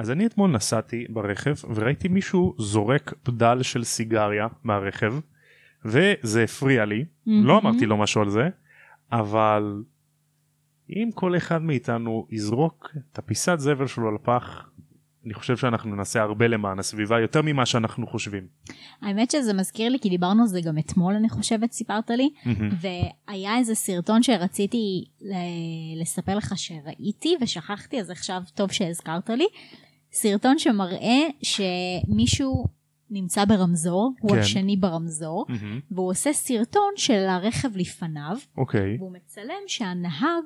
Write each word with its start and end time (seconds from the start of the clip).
אז 0.00 0.10
אני 0.10 0.26
אתמול 0.26 0.50
נסעתי 0.50 1.06
ברכב 1.08 1.54
וראיתי 1.74 2.08
מישהו 2.08 2.54
זורק 2.58 3.12
בדל 3.26 3.62
של 3.62 3.84
סיגריה 3.84 4.46
מהרכב 4.64 5.14
וזה 5.84 6.44
הפריע 6.44 6.84
לי 6.84 7.04
מהמם. 7.26 7.46
לא 7.46 7.58
אמרתי 7.58 7.86
לו 7.86 7.96
משהו 7.96 8.20
על 8.22 8.30
זה 8.30 8.48
אבל 9.12 9.82
אם 10.90 11.10
כל 11.14 11.36
אחד 11.36 11.62
מאיתנו 11.62 12.26
יזרוק 12.30 12.90
את 13.12 13.18
הפיסת 13.18 13.58
זבל 13.58 13.86
שלו 13.86 14.14
לפח 14.14 14.70
אני 15.26 15.34
חושב 15.34 15.56
שאנחנו 15.56 15.96
נעשה 15.96 16.22
הרבה 16.22 16.46
למען 16.46 16.78
הסביבה 16.78 17.20
יותר 17.20 17.42
ממה 17.42 17.66
שאנחנו 17.66 18.06
חושבים. 18.06 18.46
האמת 19.02 19.30
שזה 19.30 19.52
מזכיר 19.54 19.88
לי, 19.88 19.98
כי 19.98 20.08
דיברנו 20.08 20.42
על 20.42 20.48
זה 20.48 20.60
גם 20.60 20.78
אתמול, 20.78 21.14
אני 21.14 21.28
חושבת, 21.28 21.72
סיפרת 21.72 22.10
לי, 22.10 22.30
מהמם. 22.44 22.70
והיה 22.80 23.58
איזה 23.58 23.74
סרטון 23.74 24.22
שרציתי 24.22 25.04
ל- 25.20 26.00
לספר 26.02 26.36
לך 26.36 26.52
שראיתי 26.56 27.36
ושכחתי, 27.40 28.00
אז 28.00 28.10
עכשיו 28.10 28.42
טוב 28.54 28.72
שהזכרת 28.72 29.30
לי. 29.30 29.46
סרטון 30.12 30.58
שמראה 30.58 31.20
שמישהו 31.42 32.64
נמצא 33.10 33.44
ברמזור, 33.44 34.12
הוא 34.20 34.30
כן. 34.30 34.38
השני 34.38 34.76
ברמזור, 34.76 35.46
מהמם. 35.48 35.80
והוא 35.90 36.10
עושה 36.10 36.32
סרטון 36.32 36.92
של 36.96 37.28
הרכב 37.28 37.76
לפניו, 37.76 38.36
אוקיי 38.56 38.96
והוא 38.98 39.12
מצלם 39.12 39.62
שהנהג 39.66 40.44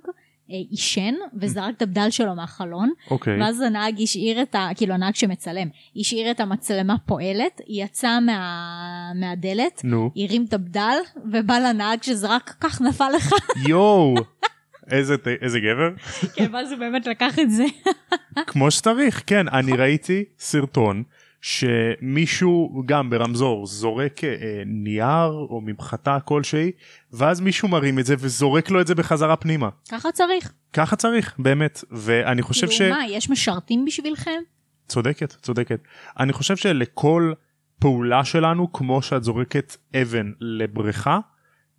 אה, 0.51 0.57
עישן 0.71 1.15
וזרק 1.41 1.77
את 1.77 1.83
הבדל 1.83 2.11
שלו 2.11 2.35
מהחלון, 2.35 2.91
אוקיי 3.11 3.41
ואז 3.41 3.61
הנהג 3.61 4.03
השאיר 4.03 4.43
את 4.43 4.55
ה... 4.55 4.69
כאילו 4.77 4.95
הנהג 4.95 5.15
שמצלם, 5.15 5.69
השאיר 5.97 6.31
את 6.31 6.41
המצלמה 6.41 6.99
פועלת, 6.99 7.61
יצא 7.69 8.21
מה... 8.21 9.13
מהדלת, 9.15 9.81
נו 9.85 10.11
הרים 10.17 10.45
את 10.49 10.55
הבדל, 10.55 10.97
ובא 11.33 11.59
לנהג 11.59 12.03
שזרק, 12.03 12.55
כך 12.61 12.81
נפל 12.81 13.09
לך. 13.17 13.33
יואו 13.69 14.15
איזה 14.91 15.61
גבר 15.61 15.91
כן, 16.35 16.55
ואז 16.55 16.73
הוא 16.73 16.79
באמת 16.79 17.07
לקח 17.07 17.39
את 17.39 17.51
זה. 17.51 17.65
כמו 18.47 18.71
שצריך 18.71 19.23
כן 19.27 19.49
אני 19.49 19.73
ראיתי 19.73 20.25
סרטון 20.39 21.03
שמישהו 21.41 22.83
גם 22.87 23.11
ברמזור 23.11 23.67
זורק 23.67 24.25
אה, 24.25 24.63
נייר 24.67 25.31
או 25.51 25.61
ממחטה 25.65 26.19
כלשהי 26.25 26.71
ואז 27.13 27.41
מישהו 27.41 27.69
מרים 27.69 27.99
את 27.99 28.07
זה 28.07 28.15
וזורק 28.19 28.71
לו 28.71 28.81
את 28.81 28.87
זה 28.87 28.95
בחזרה 28.95 29.37
פנימה 29.37 29.69
ככה 29.91 30.13
צריך. 30.13 30.53
ככה 30.73 30.97
צריך 30.97 31.35
באמת 31.39 31.85
ואני 31.91 32.43
חושב 32.43 32.71
ש... 32.71 32.79
כאילו 32.79 32.95
מה, 32.95 33.07
יש 33.07 33.31
משרתים 33.31 33.85
בשבילכם? 33.85 34.41
צודקת 34.89 35.33
צודקת 35.33 35.81
אני 36.19 36.33
חושב 36.33 36.57
שלכל 36.57 37.33
פעולה 37.79 38.25
שלנו 38.25 38.73
כמו 38.73 39.03
שאת 39.03 39.25
זורקת 39.25 39.77
אבן 40.03 40.33
לבריכה 40.41 41.19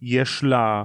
יש 0.02 0.44
לה 0.44 0.84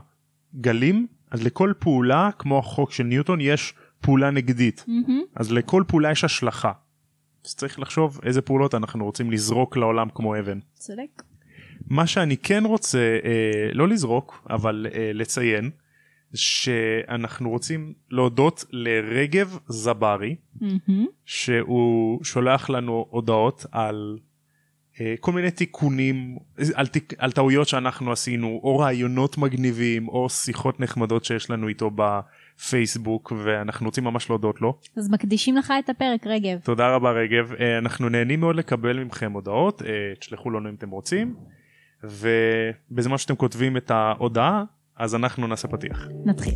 גלים 0.60 1.06
אז 1.30 1.42
לכל 1.42 1.72
פעולה 1.78 2.30
כמו 2.38 2.58
החוק 2.58 2.92
של 2.92 3.04
ניוטון 3.04 3.40
יש 3.40 3.74
פעולה 4.00 4.30
נגדית 4.30 4.84
מהמם. 4.88 5.22
אז 5.36 5.52
לכל 5.52 5.84
פעולה 5.86 6.10
יש 6.10 6.24
השלכה. 6.24 6.72
אז 7.44 7.54
צריך 7.54 7.80
לחשוב 7.80 8.20
איזה 8.22 8.42
פעולות 8.42 8.74
אנחנו 8.74 9.04
רוצים 9.04 9.30
לזרוק 9.30 9.76
לעולם 9.76 10.08
כמו 10.14 10.38
אבן. 10.38 10.58
צודק. 10.74 11.22
מה 11.86 12.06
שאני 12.06 12.36
כן 12.36 12.64
רוצה 12.66 13.18
אה, 13.24 13.70
לא 13.72 13.88
לזרוק 13.88 14.46
אבל 14.50 14.86
אה, 14.94 15.10
לציין 15.14 15.70
שאנחנו 16.34 17.50
רוצים 17.50 17.94
להודות 18.10 18.64
לרגב 18.70 19.58
זברי 19.68 20.36
מהמם. 20.60 21.06
שהוא 21.24 22.24
שולח 22.24 22.70
לנו 22.70 23.06
הודעות 23.10 23.66
על 23.72 24.18
כל 25.20 25.32
מיני 25.32 25.50
תיקונים 25.50 26.36
על, 26.74 26.86
תיק, 26.86 27.12
על 27.18 27.32
טעויות 27.32 27.68
שאנחנו 27.68 28.12
עשינו 28.12 28.60
או 28.62 28.78
רעיונות 28.78 29.38
מגניבים 29.38 30.08
או 30.08 30.28
שיחות 30.28 30.80
נחמדות 30.80 31.24
שיש 31.24 31.50
לנו 31.50 31.68
איתו 31.68 31.90
בפייסבוק 31.94 33.32
ואנחנו 33.44 33.86
רוצים 33.86 34.04
ממש 34.04 34.30
להודות 34.30 34.60
לו. 34.60 34.78
אז 34.96 35.10
מקדישים 35.10 35.56
לך 35.56 35.72
את 35.84 35.90
הפרק, 35.90 36.26
רגב. 36.26 36.58
תודה 36.64 36.94
רבה 36.94 37.10
רגב 37.10 37.52
אה, 37.52 37.78
אנחנו 37.78 38.08
נהנים 38.08 38.40
מאוד 38.40 38.56
לקבל 38.56 39.04
מכם 39.04 39.32
הודעות 39.32 39.82
אה, 39.82 39.88
תשלחו 40.18 40.50
לנו 40.50 40.68
אם 40.68 40.74
אתם 40.74 40.90
רוצים 40.90 41.34
ובזמן 42.04 43.18
שאתם 43.18 43.36
כותבים 43.36 43.76
את 43.76 43.90
ההודעה 43.90 44.64
אז 44.96 45.14
אנחנו 45.14 45.46
נעשה 45.46 45.68
פתיח. 45.68 46.08
נתחיל. 46.24 46.54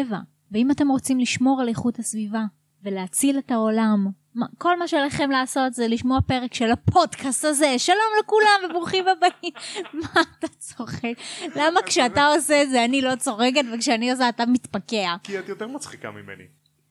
הטבע, 0.00 0.18
ואם 0.52 0.70
אתם 0.70 0.88
רוצים 0.88 1.18
לשמור 1.18 1.60
על 1.60 1.68
איכות 1.68 1.98
הסביבה 1.98 2.42
ולהציל 2.82 3.38
את 3.38 3.50
העולם, 3.50 4.06
כל 4.58 4.78
מה 4.78 4.88
שעליכם 4.88 5.30
לעשות 5.30 5.74
זה 5.74 5.88
לשמוע 5.88 6.18
פרק 6.26 6.54
של 6.54 6.70
הפודקאסט 6.70 7.44
הזה. 7.44 7.78
שלום 7.78 8.12
לכולם 8.20 8.70
וברוכים 8.70 9.04
הבאים. 9.08 9.52
מה 10.02 10.22
אתה 10.38 10.48
צוחק? 10.48 11.14
למה 11.56 11.82
כשאתה 11.82 12.26
עושה 12.26 12.62
את 12.62 12.70
זה 12.70 12.84
אני 12.84 13.02
לא 13.02 13.16
צוחקת 13.16 13.64
וכשאני 13.74 14.10
עושה 14.10 14.28
אתה 14.28 14.46
מתפקע? 14.46 15.16
כי 15.22 15.38
את 15.38 15.48
יותר 15.48 15.66
מצחיקה 15.66 16.10
ממני. 16.10 16.44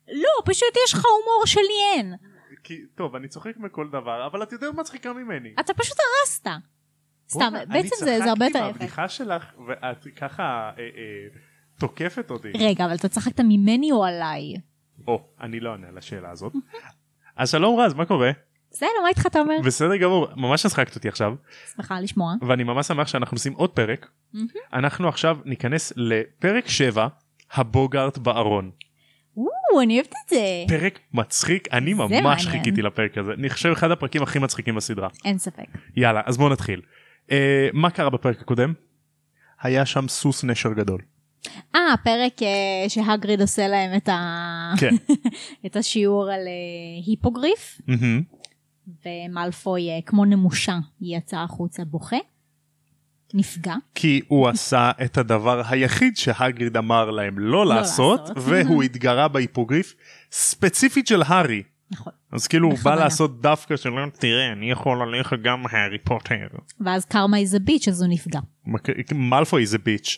לא, 0.07 0.29
פשוט 0.45 0.69
יש 0.85 0.93
לך 0.93 1.05
הומור 1.05 1.45
שלי 1.45 1.95
אין. 1.95 2.15
כי 2.63 2.81
טוב 2.95 3.15
אני 3.15 3.27
צוחק 3.27 3.57
מכל 3.57 3.87
דבר 3.89 4.27
אבל 4.27 4.43
את 4.43 4.51
יותר 4.51 4.71
מצחיקה 4.71 5.13
ממני. 5.13 5.53
אתה 5.59 5.73
פשוט 5.73 5.97
הרסת. 5.99 6.47
סתם, 7.29 7.53
אני 7.55 7.65
בעצם 7.65 7.95
זה 7.99 8.23
הרבה 8.23 8.45
יותר 8.45 8.59
צחקתי 8.59 8.69
יפה. 8.69 8.79
מהבדיחה 8.79 9.09
שלך 9.09 9.45
ואת 9.67 10.07
ככה 10.15 10.43
אה, 10.43 10.73
אה, 10.77 11.27
תוקפת 11.79 12.31
אותי. 12.31 12.51
רגע, 12.59 12.85
אבל 12.85 12.95
אתה 12.95 13.07
צחקת 13.07 13.39
ממני 13.39 13.91
או 13.91 14.05
עליי? 14.05 14.53
או 15.07 15.23
אני 15.41 15.59
לא 15.59 15.71
אענה 15.71 15.87
על 15.87 15.97
השאלה 15.97 16.31
הזאת. 16.31 16.53
אז 17.37 17.49
שלום 17.51 17.79
רז 17.79 17.93
מה 17.93 18.05
קורה? 18.05 18.31
בסדר, 18.71 18.87
מה 19.03 19.09
איתך 19.09 19.25
אתה 19.25 19.39
אומר? 19.39 19.55
בסדר 19.65 19.95
גמור 19.95 20.27
ממש 20.35 20.65
הצחקת 20.65 20.95
אותי 20.95 21.07
עכשיו 21.07 21.33
שמחה 21.75 21.99
לשמוע. 21.99 22.33
ואני 22.41 22.63
ממש 22.63 22.87
שמח 22.87 23.07
שאנחנו 23.07 23.35
עושים 23.35 23.53
עוד 23.53 23.69
פרק. 23.69 24.09
אנחנו 24.73 25.07
עכשיו 25.07 25.37
ניכנס 25.45 25.93
לפרק 25.95 26.67
7 26.67 27.07
הבוגארט 27.53 28.17
בארון. 28.17 28.71
או, 29.37 29.81
אני 29.81 29.95
אוהבת 29.95 30.13
את 30.25 30.29
זה. 30.29 30.43
פרק 30.67 30.99
מצחיק 31.13 31.67
אני 31.73 31.93
ממש. 31.93 32.47
חיכיתי 32.47 32.81
לפרק 32.81 33.17
הזה 33.17 33.33
אני 33.33 33.49
חושב 33.49 33.69
אחד 33.69 33.91
הפרקים 33.91 34.23
הכי 34.23 34.39
מצחיקים 34.39 34.75
בסדרה. 34.75 35.07
אין 35.25 35.37
ספק. 35.37 35.65
יאללה 35.95 36.21
אז 36.25 36.37
בואו 36.37 36.49
נתחיל. 36.49 36.81
אה, 37.31 37.67
מה 37.73 37.89
קרה 37.89 38.09
בפרק 38.09 38.41
הקודם? 38.41 38.73
היה 39.61 39.85
שם 39.85 40.07
סוס 40.07 40.43
נשר 40.43 40.73
גדול. 40.73 41.01
אה, 41.75 41.93
הפרק 41.93 42.41
אה, 42.43 42.47
שהגריד 42.89 43.41
עושה 43.41 43.67
להם 43.67 43.97
את, 43.97 44.09
ה... 44.09 44.73
כן. 44.79 44.95
את 45.65 45.75
השיעור 45.75 46.23
על 46.31 46.39
אה, 46.39 47.03
היפוגריף. 47.07 47.81
ומלפוי 49.05 49.89
אה, 49.89 49.99
כמו 50.05 50.25
נמושה 50.25 50.77
יצא 51.01 51.37
החוצה 51.37 51.85
בוכה, 51.85 52.17
נפגע. 53.33 53.75
כי 53.95 54.21
הוא 54.27 54.47
עשה 54.47 54.91
את 55.05 55.17
הדבר 55.17 55.61
היחיד 55.69 56.17
שהגריד 56.17 56.77
אמר 56.77 57.11
להם 57.11 57.39
לא 57.39 57.65
לעשות 57.65 58.19
לעשות. 58.29 58.37
והוא 58.45 58.83
התגרה 58.83 59.27
בהיפוגריף 59.27 59.95
ספציפית 60.31 61.07
של 61.07 61.21
הארי. 61.25 61.63
נכון. 61.91 62.13
אז 62.31 62.47
כאילו 62.47 62.67
הוא 62.67 62.73
בא 62.73 62.79
בכוונה. 62.79 62.95
לעשות 62.95 63.41
דווקא 63.41 63.77
שלא 63.77 64.01
תראה 64.19 64.51
אני 64.51 64.71
יכול 64.71 65.01
עליך 65.01 65.33
גם 65.43 65.63
הארי 65.71 65.97
פוטר. 66.03 66.47
ואז 66.85 67.05
קרמה 67.05 67.37
איזה 67.37 67.59
ביץ' 67.59 67.87
אז 67.87 68.01
הוא 68.01 68.09
נפגע. 68.13 68.39
מק- 68.65 69.13
מאלפוי 69.15 69.65
זה 69.65 69.77
ביץ'. 69.77 70.17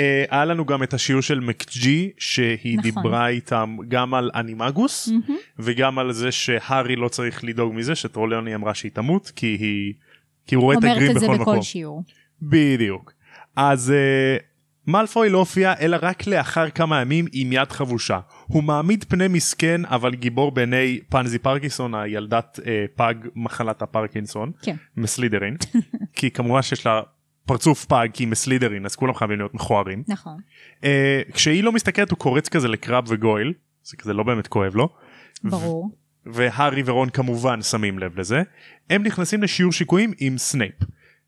אה, 0.00 0.24
היה 0.30 0.44
לנו 0.44 0.64
גם 0.64 0.82
את 0.82 0.94
השיעור 0.94 1.22
של 1.22 1.40
מקג'י 1.40 2.10
שהיא 2.18 2.78
נכון. 2.78 2.82
דיברה 2.82 3.28
איתם 3.28 3.76
גם 3.88 4.14
על 4.14 4.30
אנימגוס 4.34 5.08
מהמם. 5.08 5.36
וגם 5.58 5.98
על 5.98 6.12
זה 6.12 6.32
שהארי 6.32 6.96
לא 6.96 7.08
צריך 7.08 7.44
לדאוג 7.44 7.74
מזה 7.74 7.94
שטרוליוני 7.94 8.54
אמרה 8.54 8.74
שהיא 8.74 8.92
תמות 8.92 9.32
כי 9.36 9.46
היא 9.46 9.92
כי 10.46 10.54
הוא 10.54 10.62
רואה 10.62 10.78
את 10.78 10.82
אומרת 10.82 10.96
הגרים 10.96 11.16
את 11.16 11.20
זה 11.20 11.26
בכל 11.26 11.38
בכל 11.38 11.50
מקום. 11.50 11.62
שיעור. 11.62 12.02
בדיוק. 12.42 13.12
אז 13.56 13.92
uh, 13.92 14.42
מאלפוי 14.86 15.30
לא 15.30 15.38
הופיע 15.38 15.74
אלא 15.80 15.96
רק 16.02 16.26
לאחר 16.26 16.70
כמה 16.70 17.00
ימים 17.00 17.26
עם 17.32 17.52
יד 17.52 17.72
חבושה. 17.72 18.20
הוא 18.46 18.62
מעמיד 18.62 19.04
פני 19.08 19.28
מסכן 19.28 19.84
אבל 19.84 20.14
גיבור 20.14 20.50
בעיני 20.50 21.00
פנזי 21.08 21.38
פרקינסון 21.38 21.94
הילדת 21.94 22.58
אה, 22.62 22.66
פג 22.94 23.14
מחלת 23.36 23.82
הפרקינסון 23.82 24.52
כן. 24.62 24.76
מסלידרין 24.96 25.56
כי 26.16 26.30
כמובן 26.30 26.62
שיש 26.62 26.86
לה 26.86 27.00
פרצוף 27.46 27.84
פג 27.84 28.08
כי 28.12 28.22
היא 28.22 28.28
מסלידרין 28.28 28.84
אז 28.84 28.96
כולם 28.96 29.14
חייבים 29.14 29.38
להיות 29.38 29.54
מכוערים. 29.54 30.02
נכון. 30.08 30.38
אה, 30.80 30.84
כשהיא 31.32 31.64
לא 31.64 31.72
מסתכלת 31.72 32.10
הוא 32.10 32.18
קורץ 32.18 32.48
כזה 32.48 32.68
לקראב 32.68 33.04
וגויל 33.08 33.52
זה 33.84 33.96
כזה 33.96 34.12
לא 34.12 34.22
באמת 34.22 34.46
כואב 34.46 34.74
לו. 34.74 34.88
ברור. 35.44 35.90
והארי 36.26 36.82
ורון 36.86 37.10
כמובן 37.10 37.62
שמים 37.62 37.98
לב 37.98 38.18
לזה. 38.20 38.42
הם 38.90 39.02
נכנסים 39.02 39.42
לשיעור 39.42 39.72
שיקויים 39.72 40.12
עם 40.18 40.38
סנייפ. 40.38 40.74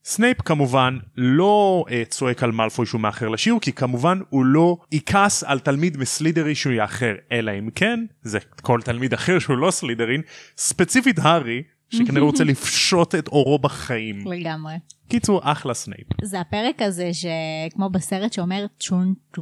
סנייפ 0.05 0.43
כמובן 0.43 0.99
לא 1.17 1.85
אה, 1.89 1.93
צועק 2.09 2.43
על 2.43 2.53
מאלפוי 2.53 2.87
שהוא 2.87 3.01
מאחר 3.01 3.29
לשיעור 3.29 3.61
כי 3.61 3.73
כמובן 3.73 4.21
הוא 4.29 4.45
לא 4.45 4.77
יכעס 4.93 5.45
על 5.45 5.59
תלמיד 5.59 5.97
מסלידרין 5.97 6.55
שהוא 6.55 6.73
יאחר 6.73 7.15
אלא 7.33 7.53
אם 7.59 7.69
כן 7.75 8.05
זה 8.23 8.39
כל 8.63 8.81
תלמיד 8.83 9.13
אחר 9.13 9.39
שהוא 9.39 9.57
לא 9.57 9.71
סלידרין 9.71 10.23
ספציפית 10.57 11.19
הארי 11.19 11.63
שכנראה 11.91 12.25
רוצה 12.25 12.45
לפשוט 12.53 13.15
את 13.15 13.29
עורו 13.29 13.59
בחיים. 13.59 14.19
לגמרי. 14.27 14.75
קיצור 15.09 15.41
אחלה 15.43 15.75
סנייפ. 15.75 16.07
זה 16.23 16.41
הפרק 16.41 16.83
הזה 16.83 17.11
שכמו 17.13 17.91
בסרט 17.91 18.33
שאומר 18.33 18.67
turn 18.83 19.37
to 19.37 19.41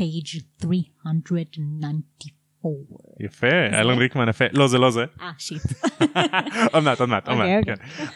page 0.00 0.40
394. 0.62 2.78
יפה 3.20 3.46
אלן 3.72 3.98
ריקמן 3.98 4.28
יפה 4.28 4.44
לא 4.52 4.68
זה 4.68 4.78
לא 4.78 4.90
זה 4.90 5.04
אה 5.20 5.30
shit. 5.38 5.62
עוד 6.72 6.84
מעט 6.84 7.00
עוד 7.00 7.08
מעט 7.08 7.28
עוד 7.28 7.38
אוקיי, 7.38 7.56
מעט 7.56 7.64
כן. 7.66 7.74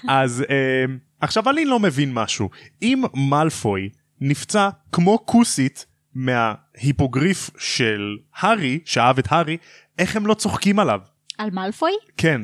אז 0.08 0.44
אה, 0.50 0.84
עכשיו 1.20 1.50
אני 1.50 1.64
לא 1.64 1.80
מבין 1.80 2.12
משהו 2.12 2.50
אם 2.82 3.02
מאלפוי 3.30 3.88
נפצע 4.20 4.68
כמו 4.92 5.26
כוסית 5.26 5.86
מההיפוגריף 6.14 7.50
של 7.58 8.16
הארי 8.36 8.80
שאהב 8.84 9.18
את 9.18 9.32
הארי 9.32 9.56
איך 9.98 10.16
הם 10.16 10.26
לא 10.26 10.34
צוחקים 10.34 10.78
עליו 10.78 11.00
על 11.38 11.50
מאלפוי? 11.50 11.92
כן 12.16 12.40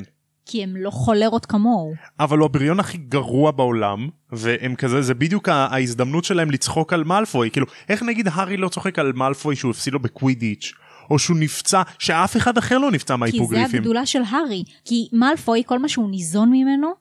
כי 0.51 0.63
הם 0.63 0.75
לא 0.75 0.89
חולרות 0.89 1.45
כמוהו. 1.45 1.93
אבל 2.19 2.37
הוא 2.37 2.45
הבריון 2.45 2.79
הכי 2.79 2.97
גרוע 2.97 3.51
בעולם 3.51 4.09
והם 4.31 4.75
כזה 4.75 5.01
זה 5.01 5.13
בדיוק 5.13 5.49
ההזדמנות 5.49 6.23
שלהם 6.23 6.51
לצחוק 6.51 6.93
על 6.93 7.03
מאלפוי 7.03 7.51
כאילו 7.51 7.65
איך 7.89 8.03
נגיד 8.03 8.27
הארי 8.31 8.57
לא 8.57 8.69
צוחק 8.69 8.99
על 8.99 9.11
מאלפוי 9.15 9.55
שהוא 9.55 9.71
הפסיד 9.71 9.93
לו 9.93 9.99
בקווידיץ' 9.99 10.73
או 11.09 11.19
שהוא 11.19 11.37
נפצע 11.37 11.81
שאף 11.99 12.37
אחד 12.37 12.57
אחר 12.57 12.77
לא 12.77 12.91
נפצע 12.91 13.13
כי 13.13 13.17
זה 13.17 13.17
מההיפוגריפים. 13.17 13.79
הגדולה 13.79 14.05
של 14.05 14.21
הארי. 14.29 14.63
כי 14.85 15.07
מאלפוי 15.13 15.63
כל 15.65 15.79
מה 15.79 15.89
שהוא 15.89 16.09
ניזון 16.09 16.51
ממנו 16.51 16.91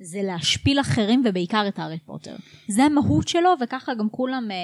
זה 0.00 0.18
להשפיל 0.22 0.80
אחרים 0.80 1.22
ובעיקר 1.24 1.64
את 1.68 1.78
הארי 1.78 1.98
פוטר. 2.06 2.36
זה 2.68 2.84
המהות 2.84 3.28
שלו 3.28 3.50
וככה 3.60 3.94
גם 3.94 4.08
כולם 4.10 4.48
אה, 4.50 4.56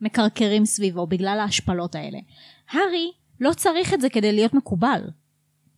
מקרקרים 0.00 0.64
סביבו 0.64 1.06
בגלל 1.06 1.38
ההשפלות 1.40 1.94
האלה. 1.94 2.18
הארי 2.70 3.10
לא 3.40 3.52
צריך 3.52 3.94
את 3.94 4.00
זה 4.00 4.08
כדי 4.08 4.32
להיות 4.32 4.54
מקובל. 4.54 5.00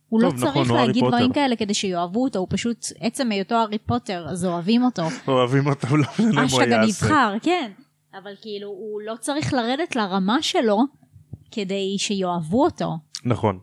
הוא 0.09 0.21
טוב, 0.21 0.33
לא 0.33 0.37
נכון, 0.39 0.53
צריך 0.53 0.71
הארי 0.71 0.87
להגיד. 0.87 1.03
דברים 1.03 1.33
כאלה 1.33 1.55
כדי 1.55 1.73
שיאהבו 1.73 2.23
אותו, 2.23 2.39
הוא 2.39 2.47
פשוט, 2.49 2.85
עצם 2.99 3.31
היותו 3.31 3.55
הארי 3.55 3.77
פוטר, 3.77 4.25
אז 4.29 4.45
אוהבים 4.45 4.83
אותו. 4.83 5.03
אוהבים 5.27 5.67
אותו 5.67 5.97
לא 5.97 6.03
משנה 6.13 6.31
מה 6.31 6.41
הוא 6.51 6.61
יעשה. 6.61 6.81
הנבחר, 6.81 7.33
כן. 7.41 7.71
אבל 8.13 8.31
כאילו, 8.41 8.67
הוא 8.67 9.01
לא 9.01 9.15
צריך 9.19 9.53
לרדת 9.53 9.95
לרמה 9.95 10.41
שלו 10.41 10.77
כדי 11.51 11.95
שיאהבו 11.97 12.63
אותו. 12.63 12.97
נכון. 13.25 13.59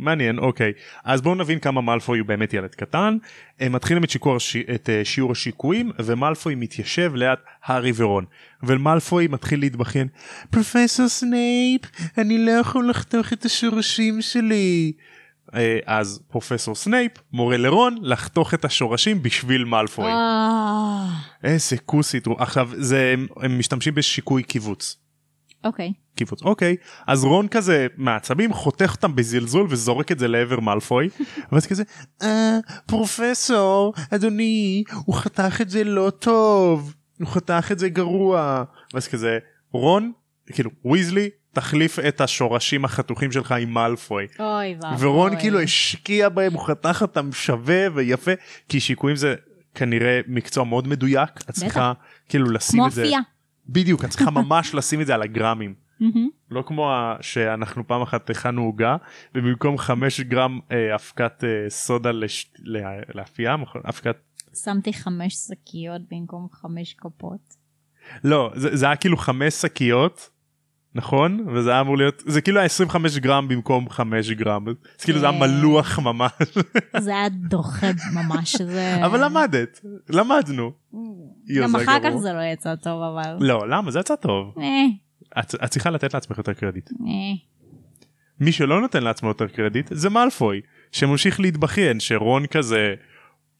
מעניין 0.00 0.38
אוקיי 0.38 0.72
אז 1.04 1.22
בואו 1.22 1.34
נבין 1.34 1.58
כמה 1.58 1.80
מאלפוי 1.80 2.18
הוא 2.18 2.26
באמת 2.28 2.54
ילד 2.54 2.74
קטן 2.74 3.16
הם 3.60 3.72
מתחילים 3.72 4.04
את, 4.04 4.10
שיקור. 4.10 4.36
את 4.74 4.90
אה, 4.90 5.04
שיעור 5.04 5.32
השיקויים 5.32 5.90
ומאלפוי 5.98 6.54
מתיישב 6.54 7.14
ליד 7.14 7.38
הארי 7.64 7.92
ורון 7.94 8.24
ומאלפוי 8.62 9.26
מתחיל 9.26 9.60
להתבכיין 9.60 10.08
פרופסור 10.50 11.08
סנייפ 11.08 11.80
אני 12.18 12.46
לא 12.46 12.50
יכול 12.50 12.90
לחתוך 12.90 13.32
את 13.32 13.44
השורשים 13.44 14.22
שלי. 14.22 14.92
אה, 15.54 15.78
אז 15.86 16.22
פרופסור 16.28 16.74
סנייפ 16.74 17.12
מורה 17.32 17.56
לרון 17.56 17.96
לחתוך 18.02 18.54
את 18.54 18.64
השורשים 18.64 19.22
בשביל 19.22 19.64
מאלפוי. 19.64 20.12
אה, 20.12 21.06
איזה 21.44 21.76
כוסית 21.78 22.26
הוא 22.26 22.36
עכשיו 22.38 22.70
זה 22.72 23.10
הם, 23.14 23.26
הם 23.36 23.58
משתמשים 23.58 23.94
בשיקוי 23.94 24.42
קיבוץ. 24.42 24.96
אוקיי. 25.64 25.92
קיבוץ 26.16 26.42
אוקיי 26.42 26.76
אז 27.06 27.24
רון 27.24 27.48
כזה 27.48 27.86
מעצבים 27.96 28.52
חותך 28.52 28.92
אותם 28.96 29.16
בזלזול 29.16 29.66
וזורק 29.70 30.12
את 30.12 30.18
זה 30.18 30.28
לעבר 30.28 30.60
מאלפוי 30.60 31.08
ואז 31.52 31.66
כזה 31.66 31.82
אה, 32.22 32.58
פרופסור 32.86 33.94
אדוני 34.10 34.84
הוא 35.04 35.14
חתך 35.14 35.60
את 35.60 35.70
זה 35.70 35.84
לא 35.84 36.10
טוב 36.18 36.94
הוא 37.20 37.28
חתך 37.28 37.68
את 37.72 37.78
זה 37.78 37.88
גרוע 37.88 38.64
ואז 38.94 39.08
כזה 39.08 39.38
רון 39.72 40.12
כאילו 40.52 40.70
ויזלי 40.84 41.30
תחליף 41.52 41.98
את 41.98 42.20
השורשים 42.20 42.84
החתוכים 42.84 43.32
שלך 43.32 43.52
עם 43.52 43.70
מאלפוי 43.70 44.26
אוי 44.40 44.76
ואבוי. 44.82 45.06
ורון 45.06 45.38
כאילו 45.40 45.60
השקיע 45.60 46.28
בהם 46.28 46.52
הוא 46.52 46.66
חתך 46.66 46.98
אותם 47.02 47.32
שווה 47.32 47.86
ויפה 47.94 48.30
כי 48.68 48.80
שיקויים 48.80 49.16
זה 49.16 49.34
כנראה 49.74 50.20
מקצוע 50.26 50.64
מאוד 50.64 50.88
מדויק 50.88 51.30
את 51.40 51.50
צריכה 51.50 51.92
כאילו 52.28 52.50
לשים 52.50 52.78
כמו 52.80 52.86
את 52.86 52.92
זה 52.92 53.02
אפייה. 53.02 53.20
בדיוק 53.68 54.04
את 54.04 54.10
צריכה 54.10 54.30
ממש 54.40 54.74
לשים 54.74 55.00
את 55.00 55.06
זה 55.06 55.14
על 55.14 55.22
הגרמים. 55.22 55.74
לא 56.50 56.62
כמו 56.66 56.90
שאנחנו 57.20 57.86
פעם 57.86 58.02
אחת 58.02 58.30
הכנו 58.30 58.62
עוגה 58.62 58.96
ובמקום 59.34 59.78
5 59.78 60.20
גרם 60.20 60.58
אה, 60.72 60.94
אבקת 60.94 61.44
אה, 61.44 61.70
סודה 61.70 62.10
לש... 62.10 62.52
לה- 62.58 63.00
לאפייה? 63.14 63.56
אבקת 63.88 64.16
שמתי 64.64 64.92
חמש 64.92 65.34
שקיות 65.34 66.00
במקום 66.10 66.48
חמש 66.52 66.94
כפות. 66.98 67.54
לא 68.24 68.50
זה, 68.54 68.76
זה 68.76 68.86
היה 68.86 68.96
כאילו 68.96 69.16
5 69.16 69.54
שקיות 69.54 70.30
נכון 70.94 71.46
וזה 71.54 71.70
היה 71.70 71.80
אמור 71.80 71.96
להיות 71.96 72.22
זה 72.26 72.40
כאילו 72.40 72.58
היה 72.58 72.66
25 72.66 73.18
גרם 73.18 73.48
במקום 73.48 73.90
5 73.90 74.30
גרם 74.30 74.68
אז 74.68 75.04
כאילו 75.04 75.18
זה 75.18 75.28
היה 75.28 75.38
כן. 75.38 75.44
מלוח 75.44 75.98
ממש 75.98 76.32
זה 76.98 77.10
היה 77.10 77.28
דוחה 77.28 77.86
ממש. 78.14 78.56
זה... 78.56 79.06
אבל 79.06 79.24
למדת 79.24 79.80
למדנו. 80.08 80.72
יו, 81.46 81.62
גם 81.62 81.70
זה 81.70 81.84
אחר. 81.84 81.98
כך 82.04 82.16
זה 82.16 82.32
לא 82.32 82.40
יצא 82.52 82.74
טוב 82.74 83.02
אבל. 83.02 83.36
לא 83.40 83.68
למה 83.68 83.90
זה 83.90 84.00
יצא 84.00 84.16
טוב 84.16 84.54
אה, 84.58 85.40
את, 85.40 85.54
את 85.64 85.70
צריכה 85.70 85.90
לתת 85.90 86.14
לעצמך 86.14 86.38
יותר 86.38 86.52
קרדיט. 86.52 86.90
אה. 86.90 87.50
מי 88.40 88.52
שלא 88.52 88.80
נותן 88.80 89.02
לעצמו 89.02 89.28
יותר 89.28 89.48
קרדיט 89.48 89.88
זה 89.90 90.10
מאלפוי 90.10 90.60
שממשיך 90.92 91.40
להתבכיין 91.40 92.00
שרון 92.00 92.46
כזה 92.46 92.94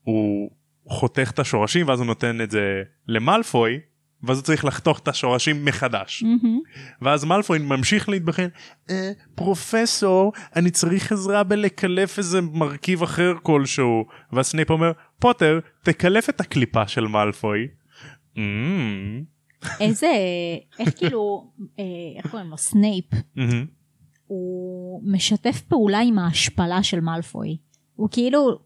הוא 0.03 0.50
חותך 0.88 1.31
את 1.35 1.38
השורשים 1.38 1.88
ואז 1.88 1.99
הוא 1.99 2.06
נותן 2.06 2.41
את 2.41 2.50
זה 2.50 2.83
למאלפוי 3.09 3.81
ואז 4.23 4.39
הוא 4.39 4.45
צריך 4.45 4.65
לחתוך 4.65 4.99
את 4.99 5.09
השורשים 5.09 5.65
מחדש 5.65 6.23
מהמם. 6.23 6.61
ואז 7.03 7.25
מאלפוי 7.25 7.59
ממשיך 7.59 8.09
להתבכיין 8.09 8.51
"אה, 8.91 9.13
פרופסור 9.35 10.33
אני 10.57 10.71
צריך 10.71 11.13
עזרה 11.13 11.43
בלקלף 11.43 12.19
איזה 12.19 12.41
מרכיב 12.41 13.03
אחר 13.03 13.33
כלשהו 13.43 14.05
ואז 14.33 14.47
סנייפ 14.47 14.71
אומר 14.71 14.93
פוטר 15.19 15.59
תקלף 15.83 16.29
את 16.29 16.41
הקליפה 16.41 16.89
של 16.89 17.07
מאלפוי. 17.07 17.69
"מממ, 18.37 18.41
איזה, 19.81 20.07
איך 20.79 20.99
כאילו, 20.99 21.51
אה, 21.79 21.85
איך 22.17 22.31
קוראים 22.31 22.51
לו? 22.51 22.59
סנייפ. 22.59 23.05
הוא 24.27 25.03
משתף 25.13 25.61
פעולה 25.69 25.99
עם 25.99 26.19
ההשפלה 26.19 26.83
של 26.83 27.01
מאלפוי. 27.01 27.57
הוא 27.95 28.09
כאילו, 28.13 28.59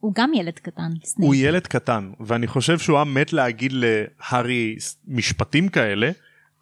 הוא 0.00 0.12
גם 0.14 0.34
ילד 0.34 0.58
קטן, 0.58 0.92
סנייפ. 1.04 1.26
הוא 1.26 1.34
ילד 1.34 1.66
קטן 1.66 2.10
ואני 2.20 2.46
חושב 2.46 2.78
שהוא 2.78 2.96
היה 2.96 3.04
מת 3.04 3.32
להגיד 3.32 3.72
להארי 3.74 4.76
משפטים 5.08 5.68
כאלה 5.68 6.10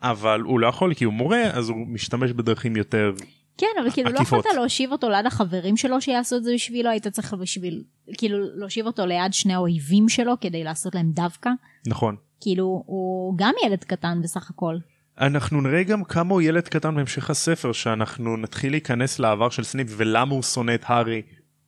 אבל 0.02 0.40
הוא 0.40 0.60
לא 0.60 0.66
יכול 0.66 0.94
כי 0.94 1.04
הוא 1.04 1.12
מורה 1.12 1.42
אז 1.42 1.68
הוא 1.68 1.86
משתמש 1.86 2.30
בדרכים 2.30 2.76
יותר 2.76 3.12
כן, 3.58 3.66
אבל 3.82 3.90
כאילו 3.90 4.10
לא 4.10 4.16
עקיפות. 4.16 4.38
יכולת 4.38 4.56
להושיב 4.56 4.92
אותו 4.92 5.10
ליד 5.10 5.26
החברים 5.26 5.76
שלו 5.76 6.00
שיעשו 6.00 6.36
את 6.36 6.44
זה 6.44 6.52
בשבילו, 6.54 6.90
היית 6.90 7.08
צריך 7.08 7.34
בשביל, 7.34 7.82
כאילו 8.18 8.38
להושיב 8.54 8.86
אותו 8.86 9.06
ליד 9.06 9.32
שני 9.32 9.54
האויבים 9.54 10.08
שלו 10.08 10.32
כדי 10.40 10.64
לעשות 10.64 10.94
להם 10.94 11.10
דווקא. 11.10 11.50
נכון. 11.86 12.16
כאילו, 12.40 12.82
הוא 12.86 13.34
גם 13.38 13.52
ילד 13.66 13.84
קטן 13.84 14.18
בסך 14.22 14.50
הכל. 14.50 14.76
אנחנו 15.20 15.60
נראה 15.60 15.82
גם 15.82 16.04
כמה 16.04 16.34
הוא 16.34 16.42
ילד 16.42 16.68
קטן 16.68 16.94
בהמשך 16.94 17.30
הספר 17.30 17.72
שאנחנו 17.72 18.36
נתחיל 18.36 18.72
להיכנס 18.72 19.18
לעבר 19.18 19.50
של 19.50 19.64
סניפ 19.64 19.88
ולמה 19.90 20.34
הוא 20.34 20.42
שונא 20.42 20.74
את 20.74 20.84
הארי 20.86 21.22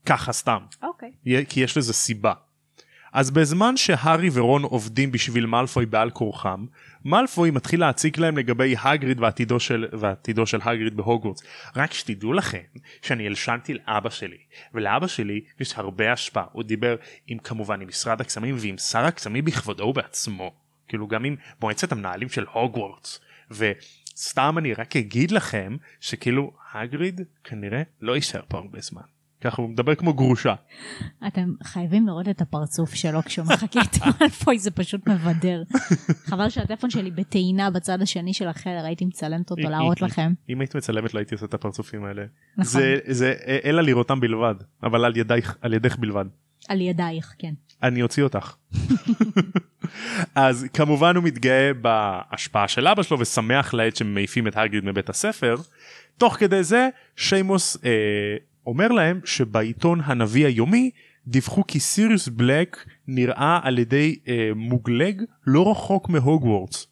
ככה 0.06 0.32
סתם 0.32 0.58
אוקיי. 0.82 1.12
יה- 1.24 1.44
כי 1.44 1.60
יש 1.60 1.76
לזה 1.76 1.92
סיבה. 1.92 2.32
אז 3.12 3.30
בזמן 3.30 3.76
שהארי 3.76 4.28
ורון 4.32 4.62
עובדים 4.62 5.12
בשביל 5.12 5.46
מאלפוי 5.46 5.86
בעל 5.86 6.10
כורחם, 6.10 6.66
מאלפוי 7.04 7.50
מתחיל 7.50 7.80
להציג 7.80 8.20
להם 8.20 8.38
לגבי 8.38 8.74
הגריד 8.78 9.20
ועתידו 9.20 9.60
של, 9.60 9.86
ועתידו 9.92 10.46
של 10.46 10.58
הגריד 10.62 10.96
בהוגוורטס. 10.96 11.42
רק 11.76 11.92
שתדעו 11.92 12.32
לכם 12.32 12.58
שאני 13.02 13.26
הלשנתי 13.26 13.74
לאבא 13.74 14.10
שלי, 14.10 14.36
ולאבא 14.74 15.06
שלי 15.06 15.40
יש 15.60 15.74
הרבה 15.76 16.12
השפעה. 16.12 16.44
הוא 16.52 16.62
דיבר 16.62 16.96
עם 17.26 17.38
כמובן 17.38 17.80
עם 17.80 17.88
משרד 17.88 18.20
הקסמים 18.20 18.56
ועם 18.58 18.78
שר 18.78 19.04
הקסמים 19.04 19.44
בכבודו 19.44 19.84
ובעצמו. 19.84 20.54
כאילו 20.88 21.08
גם 21.08 21.24
עם 21.24 21.36
מועצת 21.60 21.92
המנהלים 21.92 22.28
של 22.28 22.44
הוגוורטס. 22.52 23.20
וסתם 23.50 24.54
אני 24.58 24.74
רק 24.74 24.96
אגיד 24.96 25.30
לכם 25.30 25.76
שכאילו 26.00 26.52
הגריד 26.72 27.20
כנראה 27.44 27.82
לא 28.00 28.14
יישאר 28.14 28.42
פה 28.48 28.58
הרבה 28.58 28.80
זמן. 28.80 29.15
ככה 29.40 29.62
הוא 29.62 29.70
מדבר 29.70 29.94
כמו 29.94 30.14
גרושה. 30.14 30.54
אתם 31.26 31.52
חייבים 31.62 32.06
לראות 32.06 32.28
את 32.28 32.40
הפרצוף 32.40 32.94
שלו 32.94 33.22
כשהוא 33.22 33.46
מחכה 33.46 33.80
את 33.90 34.20
מאלפוי, 34.20 34.58
זה 34.58 34.70
פשוט 34.70 35.08
מבדר. 35.08 35.62
חבל 36.26 36.48
שהטלפון 36.48 36.90
שלי 36.90 37.10
בטעינה 37.10 37.70
בצד 37.70 38.02
השני 38.02 38.34
של 38.34 38.48
החדר, 38.48 38.84
הייתי 38.84 39.04
מצלמת 39.04 39.50
אותו 39.50 39.68
להראות 39.68 40.02
לכם. 40.02 40.32
אם 40.48 40.60
היית 40.60 40.76
מצלמת 40.76 41.14
לא 41.14 41.18
הייתי 41.18 41.34
עושה 41.34 41.46
את 41.46 41.54
הפרצופים 41.54 42.04
האלה. 42.04 42.22
נכון. 42.56 42.80
זה 42.80 42.98
זה 43.06 43.34
אלא 43.64 43.82
לראותם 43.82 44.20
בלבד 44.20 44.54
אבל 44.82 45.04
על 45.04 45.16
ידייך 45.16 45.56
על 45.60 45.74
ידך 45.74 45.96
בלבד. 45.96 46.24
על 46.68 46.80
ידייך, 46.80 47.34
כן. 47.38 47.52
אני 47.82 48.02
אוציא 48.02 48.22
אותך. 48.22 48.56
אז 50.34 50.66
כמובן 50.72 51.16
הוא 51.16 51.24
מתגאה 51.24 51.70
בהשפעה 51.74 52.68
של 52.68 52.88
אבא 52.88 53.02
שלו 53.02 53.20
ושמח 53.20 53.74
לעת 53.74 53.96
שמעיפים 53.96 54.48
את 54.48 54.56
הגריד 54.56 54.84
מבית 54.84 55.08
הספר. 55.08 55.56
תוך 56.18 56.34
כדי 56.34 56.62
זה 56.62 56.88
שיימוס 57.16 57.76
אה, 57.84 57.90
אומר 58.66 58.88
להם 58.88 59.20
שבעיתון 59.24 60.00
הנביא 60.04 60.46
היומי 60.46 60.90
דיווחו 61.26 61.62
כי 61.66 61.80
סיריוס 61.80 62.28
בלק 62.28 62.84
נראה 63.08 63.60
על 63.62 63.78
ידי 63.78 64.16
אה, 64.28 64.50
מוגלג 64.56 65.22
לא 65.46 65.70
רחוק 65.70 66.08
מהוגוורטס 66.08 66.86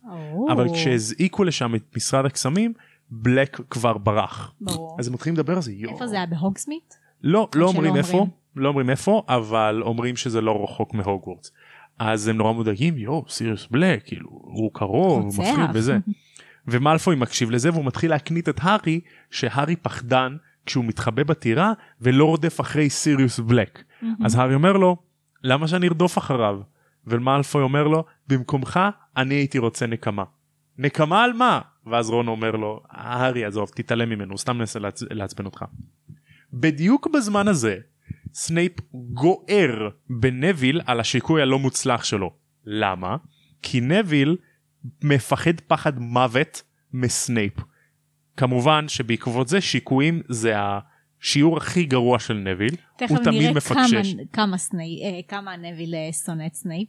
אבל 0.52 0.72
כשהזעיקו 0.74 1.44
לשם 1.44 1.74
את 1.74 1.96
משרד 1.96 2.26
הקסמים 2.26 2.72
בלק 3.10 3.60
כבר 3.70 3.98
ברח. 3.98 4.54
ברור. 4.60 4.96
אז 4.98 5.08
הם 5.08 5.14
מתחילים 5.14 5.34
לדבר 5.34 5.56
על 5.56 5.62
זה 5.62 5.72
יואו. 5.72 5.94
איפה 5.94 6.06
זה 6.06 6.16
היה? 6.16 6.26
בהוגסמית? 6.26 6.94
לא 7.22 7.48
לא 7.54 7.66
אומרים 7.66 7.86
אומרים. 7.86 8.04
איפה 8.04 8.26
לא 8.56 8.68
אומרים 8.68 8.90
איפה 8.90 9.22
אבל 9.28 9.82
אומרים 9.82 10.16
שזה 10.16 10.40
לא 10.40 10.64
רחוק 10.64 10.94
מהוגוורטס. 10.94 11.52
אז 11.98 12.28
הם 12.28 12.36
נורא 12.36 12.52
מודאגים 12.52 12.98
יואו 12.98 13.24
סיריוס 13.28 13.66
בלק 13.70 14.06
כאילו 14.06 14.28
הוא 14.30 14.70
קרוב 14.72 15.22
הוא. 15.22 15.28
מפחיד 15.28 15.70
וזה. 15.74 15.98
ומאלפוי 16.68 17.16
מקשיב 17.16 17.50
לזה 17.50 17.70
והוא 17.70 17.84
מתחיל 17.84 18.10
להקנית 18.10 18.48
את 18.48 18.58
הארי 18.62 19.00
שהארי 19.30 19.76
פחדן 19.76 20.36
כשהוא 20.66 20.84
מתחבא 20.84 21.22
בטירה 21.22 21.72
ולא 22.00 22.24
רודף 22.24 22.60
אחרי 22.60 22.90
סיריוס 22.90 23.40
בלק. 23.40 23.84
אז 24.24 24.34
הארי 24.34 24.54
אומר 24.54 24.72
לו 24.72 24.96
למה 25.42 25.68
שאני 25.68 25.88
ארדוף 25.88 26.18
אחריו? 26.18 26.60
ומאלפוי 27.06 27.62
אומר 27.62 27.88
לו 27.88 28.04
במקומך 28.28 28.80
אני 29.16 29.34
הייתי 29.34 29.58
רוצה 29.58 29.86
נקמה. 29.86 30.24
נקמה 30.78 31.24
על 31.24 31.32
מה? 31.32 31.60
ואז 31.86 32.10
רון 32.10 32.28
אומר 32.28 32.50
לו 32.50 32.82
הארי 32.90 33.44
עזוב 33.44 33.70
תתעלם 33.74 34.08
ממנו 34.08 34.30
הוא 34.30 34.38
סתם 34.38 34.58
מנסה 34.58 34.78
לעצ... 34.78 35.02
לעצבן 35.10 35.44
אותך. 35.44 35.64
בדיוק 36.52 37.08
בזמן 37.14 37.48
הזה 37.48 37.78
סנייפ 38.34 38.72
גוער 38.92 39.88
בנביל 40.10 40.80
על 40.86 41.00
השיקוי 41.00 41.42
הלא 41.42 41.58
מוצלח 41.58 42.04
שלו. 42.04 42.32
למה? 42.64 43.16
כי 43.62 43.80
נביל 43.80 44.36
מפחד 45.02 45.60
פחד 45.60 45.98
מוות 45.98 46.62
מסנייפ. 46.92 47.52
כמובן 48.36 48.88
שבעקבות 48.88 49.48
זה 49.48 49.60
שיקויים 49.60 50.22
זה 50.28 50.54
השיעור 50.56 51.56
הכי 51.56 51.84
גרוע 51.84 52.18
של 52.18 52.34
נביל. 52.34 52.74
תכף 52.96 53.10
הוא 53.10 53.18
תמיד 53.18 53.40
נראה 53.40 53.52
מפקשש. 53.52 54.12
כמה, 54.14 54.22
כמה, 54.32 54.58
סני, 54.58 55.02
אה, 55.04 55.20
כמה 55.28 55.56
נביל 55.56 55.94
אה, 55.94 56.12
שונא 56.12 56.46
את 56.46 56.54
סנייפ. 56.54 56.88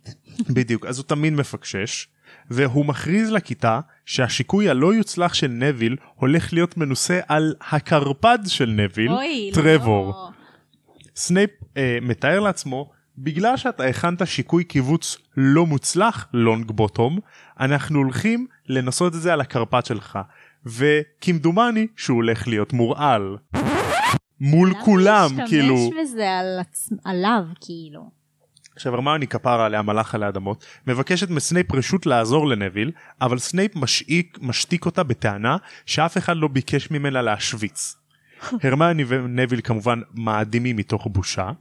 בדיוק 0.50 0.86
אז 0.86 0.98
הוא 0.98 1.06
תמיד 1.06 1.34
מפקשש 1.34 2.08
והוא 2.50 2.86
מכריז 2.86 3.32
לכיתה 3.32 3.80
שהשיקוי 4.06 4.70
הלא 4.70 4.94
יוצלח 4.94 5.34
של 5.34 5.48
נביל 5.48 5.96
הולך 6.16 6.54
להיות 6.54 6.78
מנוסה 6.78 7.20
על 7.28 7.56
הקרפד 7.72 8.40
של 8.48 8.70
נביל 8.70 9.12
אוי, 9.12 9.52
טרבור. 9.54 10.08
לא. 10.08 10.30
סנייפ 11.16 11.50
אה, 11.78 11.98
מתאר 12.02 12.40
לעצמו 12.40 12.92
בגלל 13.18 13.58
שאתה 13.58 13.84
הכנת 13.84 14.28
שיקוי 14.28 14.64
קיבוץ 14.64 15.18
לא 15.38 15.66
מוצלח 15.66 16.28
לונגבוטום 16.34 17.20
אנחנו 17.60 18.00
הולכים 18.00 18.48
לנסות 18.68 19.16
את 19.16 19.22
זה 19.22 19.34
על 19.34 19.42
הקרפד 19.42 19.86
שלך 19.86 20.20
וכמדומני 20.66 21.88
שהוא 21.96 22.16
הולך 22.16 22.48
להיות 22.48 22.74
מורעל. 22.74 23.38
מול 24.40 24.74
כולם 24.86 25.30
כאילו 25.48 25.76
למה 25.76 25.84
להשתמש 25.84 26.02
בזה 26.02 26.32
על 26.40 26.60
עצ... 26.60 26.90
עליו 27.06 27.44
כאילו? 27.62 28.10
עכשיו 28.76 28.94
הרמני 28.94 29.28
כפרה 29.28 29.66
עליה 29.66 29.82
מלאך 29.82 30.16
עלי 30.16 30.28
אדמות 30.28 30.66
מבקשת 30.88 31.30
מסנייפ 31.30 31.76
רשות 31.76 32.06
לעזור 32.06 32.48
לנביל 32.48 32.92
אבל 33.22 33.38
סנייפ 33.38 33.76
משעיק, 33.76 34.38
משתיק 34.42 34.86
אותה 34.86 35.04
בטענה 35.04 35.58
שאף 35.86 36.18
אחד 36.18 36.38
לא 36.38 36.48
ביקש 36.48 36.92
ממנה 36.92 37.22
להשוויץ. 37.22 37.96
הרמני 38.64 39.04
ונביל 39.08 39.62
כמובן 39.62 40.02
מאדימים 40.14 40.76
מתוך 40.76 41.08
בושה 41.12 41.52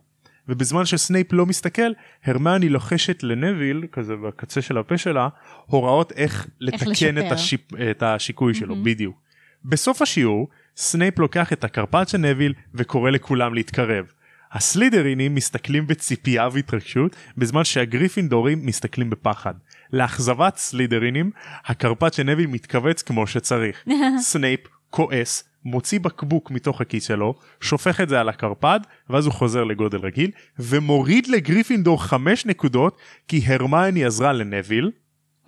ובזמן 0.49 0.85
שסנייפ 0.85 1.33
לא 1.33 1.47
מסתכל 1.47 1.93
הרמני 2.25 2.69
לוחשת 2.69 3.23
לנביל 3.23 3.87
כזה 3.93 4.17
בקצה 4.17 4.63
של 4.63 4.79
הפה 4.79 4.99
שלה 4.99 5.29
הוראות 5.67 6.13
איך 6.13 6.47
לתקן 6.61 7.15
לשפר. 7.15 7.27
את, 7.27 7.33
השיפ, 7.33 7.61
את 7.91 8.03
השיקוי 8.03 8.55
שלו 8.55 8.77
בדיוק. 8.83 9.17
בסוף 9.65 10.03
השיעור 10.03 10.49
סנייפ 10.77 11.19
לוקח 11.19 11.53
את 11.53 11.65
הקרפד 11.65 12.09
של 12.09 12.19
נביל 12.19 12.55
וקורא 12.75 13.11
לכולם 13.11 13.55
להתקרב. 13.55 14.05
הסלידרינים 14.53 15.35
מסתכלים 15.35 15.87
בציפייה 15.87 16.49
והתרגשות 16.53 17.17
בזמן 17.39 17.65
שהגריפינדורים 17.65 18.67
מסתכלים 18.67 19.11
בפחד. 19.11 19.55
לאכזבת 19.93 20.57
סלידרינים 20.57 21.31
הקרפד 21.65 22.13
של 22.13 22.23
נביל 22.23 22.47
מתכווץ 22.47 23.03
כמו 23.03 23.27
שצריך. 23.27 23.85
סנייפ 24.21 24.61
כועס 24.91 25.45
מוציא 25.65 26.01
בקבוק 26.01 26.51
מתוך 26.51 26.81
הכיס 26.81 27.09
שלו 27.09 27.35
שופך 27.61 28.01
את 28.01 28.09
זה 28.09 28.21
על 28.21 28.29
הקרפד 28.29 28.81
ואז 29.11 29.27
הוא 29.27 29.35
חוזר 29.35 29.65
לגודל 29.65 29.99
רגיל 29.99 30.31
ומוריד 30.59 31.27
לגריפינדור 31.27 32.03
חמש 32.03 32.47
נקודות 32.47 32.99
כי 33.29 33.41
הרמייני 33.47 34.05
עזרה 34.05 34.33
לנביל 34.33 34.91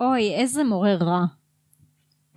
אוי, 0.01 0.35
איזה 0.35 0.63
מורה 0.63 0.95
רע. 0.95 1.25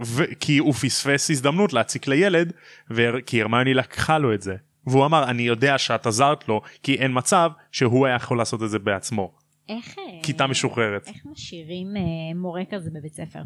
ו- 0.03 0.25
כי 0.41 0.59
הוא 0.59 0.73
פספס 0.73 1.31
הזדמנות 1.31 1.73
להציק 1.73 2.07
לילד 2.07 2.53
ו- 2.91 3.27
כי 3.27 3.43
הרמייני 3.43 3.75
לקחה 3.75 4.19
לו 4.19 4.35
את 4.35 4.43
זה 4.43 4.57
והוא 4.87 5.07
אמר 5.07 5.31
אני 5.31 5.43
יודע 5.43 5.79
שאת 5.79 6.07
עזרת 6.07 6.49
לו 6.49 6.61
כי 6.83 6.95
אין 6.95 7.11
מצב 7.15 7.51
שהוא 7.73 8.07
היה 8.07 8.17
יכול 8.17 8.39
לעשות 8.39 8.63
את 8.63 8.71
זה 8.71 8.79
בעצמו. 8.79 9.33
איך... 9.69 9.99
אה, 9.99 10.23
כיתה 10.23 10.47
משוחררת. 10.47 11.09
איך 11.09 11.27
משאירים 11.33 11.87
אה, 11.97 12.35
מורה 12.35 12.63
כזה 12.71 12.91
בבית 12.91 13.15
ספר? 13.15 13.41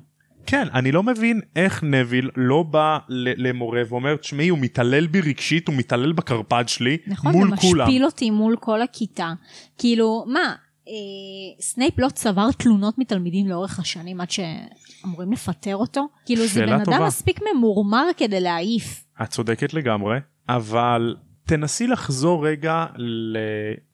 כן 0.46 0.68
אני 0.74 0.92
לא 0.92 1.02
מבין 1.02 1.40
איך 1.56 1.82
נביל 1.82 2.30
לא 2.36 2.62
בא 2.62 2.98
למורה 3.08 3.82
ואומר 3.88 4.16
תשמעי 4.16 4.48
הוא 4.48 4.58
מתעלל 4.58 5.06
בי 5.06 5.20
רגשית 5.20 5.68
הוא 5.68 5.74
מתעלל 5.76 6.12
בקרפד 6.12 6.64
שלי 6.66 6.96
נכון, 7.06 7.32
מול 7.32 7.50
זה 7.50 7.56
כולם. 7.56 7.86
משפיל 7.86 8.04
אותי 8.04 8.30
מול 8.30 8.56
כל 8.60 8.82
הכיתה. 8.82 9.32
כאילו, 9.78 10.24
מה, 10.26 10.54
אה, 10.88 10.92
סנייפ 11.60 11.98
לא 11.98 12.08
צבר 12.08 12.52
תלונות 12.52 12.98
מתלמידים 12.98 13.48
לאורך 13.48 13.78
השנים 13.78 14.20
עד 14.20 14.30
שאמורים 14.30 15.32
לפטר 15.32 15.76
אותו? 15.76 16.08
כאילו, 16.26 16.46
זה 16.46 16.66
בן 16.66 16.72
אדם 16.72 16.84
טובה. 16.84 17.06
מספיק 17.06 17.40
ממורמר 17.54 18.06
כדי 18.16 18.40
להעיף. 18.40 19.04
את 19.22 19.28
צודקת 19.28 19.74
לגמרי 19.74 20.18
אבל 20.48 21.16
תנסי 21.44 21.86
לחזור 21.86 22.46
רגע 22.46 22.86
ל... 22.96 23.36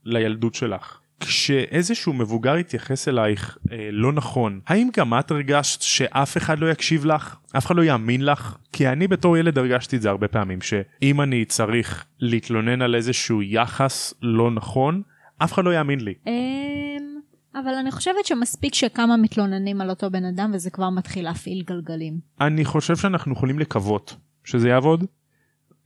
לילדות 0.05 0.55
שלך. 0.55 1.00
כשאיזשהו 1.21 2.13
מבוגר 2.13 2.57
יתייחס 2.57 3.09
אלייך 3.09 3.59
אה, 3.73 3.89
לא 3.93 4.13
נכון 4.13 4.61
האם 4.67 4.89
גם 4.97 5.19
את 5.19 5.31
הרגשת 5.31 5.83
שאף 5.83 6.37
אחד 6.37 6.59
לא 6.59 6.71
יקשיב 6.71 7.05
לך 7.05 7.37
אף 7.57 7.67
אחד 7.67 7.77
לא 7.77 7.83
יאמין 7.83 8.25
לך 8.25 8.57
כי 8.73 8.89
אני 8.89 9.09
בתור 9.09 9.37
ילד 9.37 9.59
הרגשתי 9.59 9.97
את 9.97 10.03
זה 10.03 10.11
הרבה 10.11 10.29
פעמים 10.29 10.61
שאם 10.61 11.21
אני 11.21 11.45
צריך 11.45 12.05
להתלונן 12.21 12.83
על 12.83 12.95
איזשהו 12.95 13.43
יחס 13.43 14.15
לא 14.23 14.51
נכון 14.51 15.03
אף 15.39 15.53
אחד 15.53 15.65
לא 15.65 15.75
יאמין 15.75 16.01
לי 16.01 16.15
אמ, 16.27 17.21
אבל 17.55 17.75
אני 17.81 17.91
חושבת 17.91 18.27
שמספיק 18.27 18.75
שכמה 18.75 19.17
מתלוננים 19.17 19.81
על 19.81 19.91
אותו 19.91 20.11
בן 20.11 20.25
אדם 20.25 20.51
וזה 20.55 20.71
כבר 20.71 20.91
מתחיל 20.91 21.25
להפעיל 21.25 21.63
גלגלים. 21.67 22.19
אני 22.41 22.65
חושב 22.65 22.97
שאנחנו 22.97 23.33
יכולים 23.33 23.59
לקוות 23.59 24.17
שזה 24.45 24.69
יעבוד. 24.69 25.05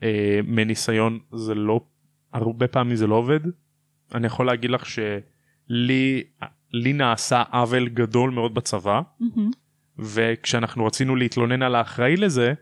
אה, 0.02 0.40
מניסיון 0.46 1.18
זה 1.34 1.54
לא 1.54 1.80
הרבה 2.32 2.68
פעמים 2.68 2.96
זה 2.96 3.06
לא 3.06 3.14
עובד. 3.14 3.40
אני 4.14 4.26
יכול 4.26 4.46
להגיד 4.46 4.70
לך 4.70 4.86
שלי 4.86 6.22
לי 6.72 6.92
נעשה 6.92 7.42
עוול 7.52 7.88
גדול 7.88 8.30
מאוד 8.30 8.54
בצבא 8.54 9.00
מהמם. 9.20 9.50
וכשאנחנו 9.98 10.86
רצינו 10.86 11.16
להתלונן 11.16 11.62
על 11.62 11.74
האחראי 11.74 12.16
לזה 12.16 12.52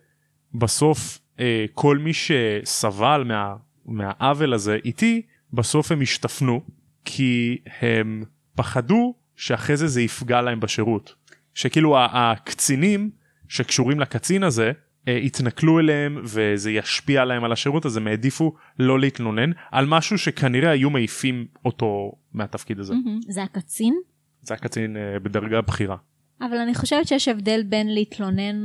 בסוף 0.55 1.19
אה, 1.41 1.65
כל 1.75 1.99
מי 1.99 2.13
שסבל 2.13 3.25
מה, 3.27 3.55
מהעוול 3.87 4.55
הזה 4.55 4.79
איתי 4.85 5.23
בסוף 5.53 5.93
הם 5.93 6.01
השתפנו 6.01 6.63
כי 7.05 7.59
הם 7.81 8.25
פחדו 8.55 9.15
שאחרי 9.37 9.77
זה 9.77 9.87
זה 9.87 10.03
יפגע 10.03 10.41
להם 10.41 10.61
בשירות. 10.61 11.15
שכאילו 11.55 11.97
הקצינים 11.99 13.11
שקשורים 13.49 14.01
לקצין 14.01 14.43
הזה 14.43 14.73
יתנכלו 15.07 15.79
אליהם 15.79 16.19
וזה 16.25 16.71
ישפיע 16.71 17.23
עליהם 17.23 17.45
על 17.45 17.53
השירות 17.53 17.87
אז 17.87 17.97
הם 17.97 18.07
העדיפו 18.07 18.55
לא 18.79 19.01
להתלונן 19.01 19.51
על 19.71 19.87
משהו 19.87 20.19
שכנראה 20.19 20.71
היו 20.71 20.91
מעיפים 20.91 21.47
אותו 21.65 22.13
מהתפקיד 22.33 22.79
הזה. 22.79 22.95
זה 23.29 23.43
הקצין? 23.43 23.95
זה 24.43 24.55
הקצין 24.55 24.97
אה, 24.97 25.19
בדרגה 25.19 25.61
בכירה. 25.61 25.97
אבל 26.41 26.57
אני 26.57 26.75
חושבת 26.75 27.09
שיש 27.09 27.29
הבדל 27.29 27.63
בין 27.63 27.95
להתלונן 27.95 28.65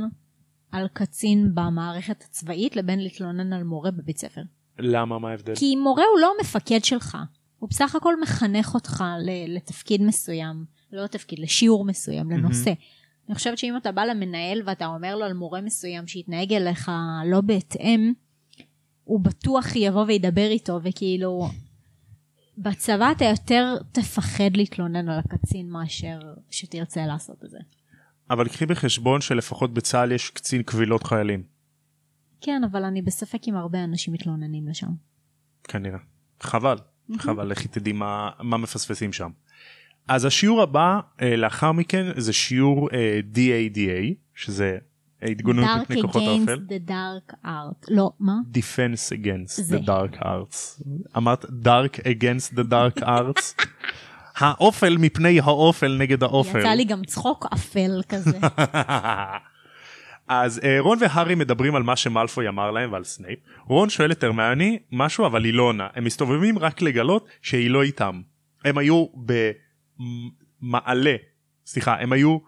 על 0.72 0.88
קצין 0.92 1.50
במערכת 1.54 2.22
הצבאית 2.22 2.76
לבין 2.76 3.02
להתלונן 3.02 3.52
על 3.52 3.62
מורה 3.62 3.90
בבית 3.90 4.18
ספר. 4.18 4.42
למה 4.78 5.18
מה 5.18 5.30
ההבדל? 5.30 5.54
כי 5.56 5.76
מורה 5.76 6.04
הוא 6.12 6.20
לא 6.20 6.32
המפקד 6.38 6.84
שלך, 6.84 7.16
הוא 7.58 7.68
בסך 7.70 7.94
הכל 7.94 8.20
מחנך 8.20 8.74
אותך 8.74 9.04
לתפקיד 9.48 10.02
מסוים, 10.02 10.64
לא 10.92 11.04
לתפקיד, 11.04 11.38
לשיעור 11.38 11.84
מסוים, 11.84 12.30
לנושא. 12.30 12.72
אני 13.28 13.34
חושבת 13.34 13.58
שאם 13.58 13.76
אתה 13.76 13.92
בא 13.92 14.04
למנהל 14.04 14.62
ואתה 14.66 14.86
אומר 14.86 15.16
לו 15.16 15.24
על 15.24 15.32
מורה 15.32 15.60
מסוים 15.60 16.06
שיתנהג 16.06 16.52
אליך 16.52 16.90
לא 17.26 17.40
בהתאם, 17.40 18.12
הוא 19.04 19.20
בטוח 19.20 19.76
יבוא 19.76 20.04
וידבר 20.04 20.46
איתו, 20.50 20.80
וכאילו, 20.82 21.48
בצבא 22.58 23.12
אתה 23.12 23.24
יותר 23.24 23.76
תפחד 23.92 24.56
להתלונן 24.56 25.08
על 25.08 25.18
הקצין 25.18 25.70
מאשר 25.70 26.18
שתרצה 26.50 27.06
לעשות 27.06 27.44
את 27.44 27.50
זה. 27.50 27.58
אבל 28.30 28.48
קחי 28.48 28.66
בחשבון 28.66 29.20
שלפחות 29.20 29.74
בצה"ל 29.74 30.12
יש 30.12 30.30
קצין 30.30 30.62
קבילות 30.62 31.02
חיילים 31.04 31.58
כן, 32.40 32.62
אבל 32.64 32.84
אני 32.84 33.02
בספק 33.02 33.48
אם 33.48 33.56
הרבה 33.56 33.84
אנשים 33.84 34.14
מתלוננים 34.14 34.68
לשם. 34.68 34.90
כנראה. 35.64 35.98
חבל. 36.40 36.76
חבל 37.18 37.50
לכי 37.50 37.68
תדעי 37.68 37.92
מה, 37.92 38.30
מה 38.40 38.56
מפספסים 38.56 39.12
שם. 39.12 39.30
אז 40.08 40.24
השיעור 40.24 40.62
הבא 40.62 41.00
אה, 41.22 41.36
לאחר 41.36 41.72
מכן 41.72 42.06
זה 42.16 42.32
שיעור 42.32 42.88
אה, 42.92 43.20
DADA 43.34 44.14
שזה 44.34 44.78
התגוננות 45.22 45.66
Dark 45.66 45.80
מפני 45.82 46.02
כוחות 46.02 46.22
against 46.22 46.50
האופל. 46.50 46.58
the 46.68 46.90
dark 46.90 47.34
art. 47.44 47.86
לא, 47.88 48.10
מה? 48.20 48.32
Defense 48.54 49.12
against 49.12 49.62
זה. 49.62 49.76
the 49.78 49.80
dark 49.80 50.22
arts. 50.22 50.82
אמרת 51.16 51.44
dark 51.44 52.00
against 52.00 52.54
the 52.54 52.70
dark 52.70 53.02
arts. 53.02 53.64
האופל 54.38 54.96
מפני 54.98 55.40
האופל 55.40 55.96
נגד 55.98 56.22
האופל. 56.22 56.58
יצא 56.58 56.68
לי 56.68 56.84
גם 56.84 57.04
צחוק 57.04 57.46
אפל 57.54 58.02
כזה. 58.08 58.38
אז 60.28 60.60
אה, 60.64 60.76
רון 60.80 60.98
והארי 61.00 61.34
מדברים 61.34 61.74
על 61.74 61.82
מה 61.82 61.96
שמלפוי 61.96 62.48
אמר 62.48 62.70
להם 62.70 62.92
ועל 62.92 63.04
סנייפ. 63.04 63.38
רון 63.66 63.90
שואל 63.90 64.12
את 64.12 64.24
הרמני 64.24 64.78
משהו 64.92 65.26
אבל 65.26 65.44
היא 65.44 65.54
לא 65.54 65.62
עונה. 65.62 65.86
הם 65.94 66.04
מסתובבים 66.04 66.58
רק 66.58 66.82
לגלות 66.82 67.28
שהיא 67.42 67.70
לא 67.70 67.82
איתם. 67.82 68.20
הם 68.64 68.78
היו 68.78 69.06
במעלה, 69.98 71.16
סליחה, 71.66 72.00
הם 72.00 72.12
היו 72.12 72.38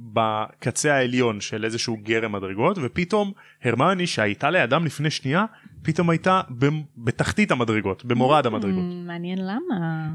בקצה 0.00 0.94
העליון 0.94 1.40
של 1.40 1.64
איזשהו 1.64 1.96
גרם 2.02 2.32
מדרגות 2.32 2.78
ופתאום 2.82 3.32
הרמני 3.62 4.06
שהייתה 4.06 4.50
לידם 4.50 4.84
לפני 4.84 5.10
שנייה 5.10 5.44
פתאום 5.82 6.10
הייתה 6.10 6.40
בתחתית 6.96 7.50
המדרגות 7.50 8.04
במורד 8.04 8.46
המדרגות. 8.46 8.84
Mm, 8.84 9.06
מעניין 9.06 9.38
למה. 9.38 10.10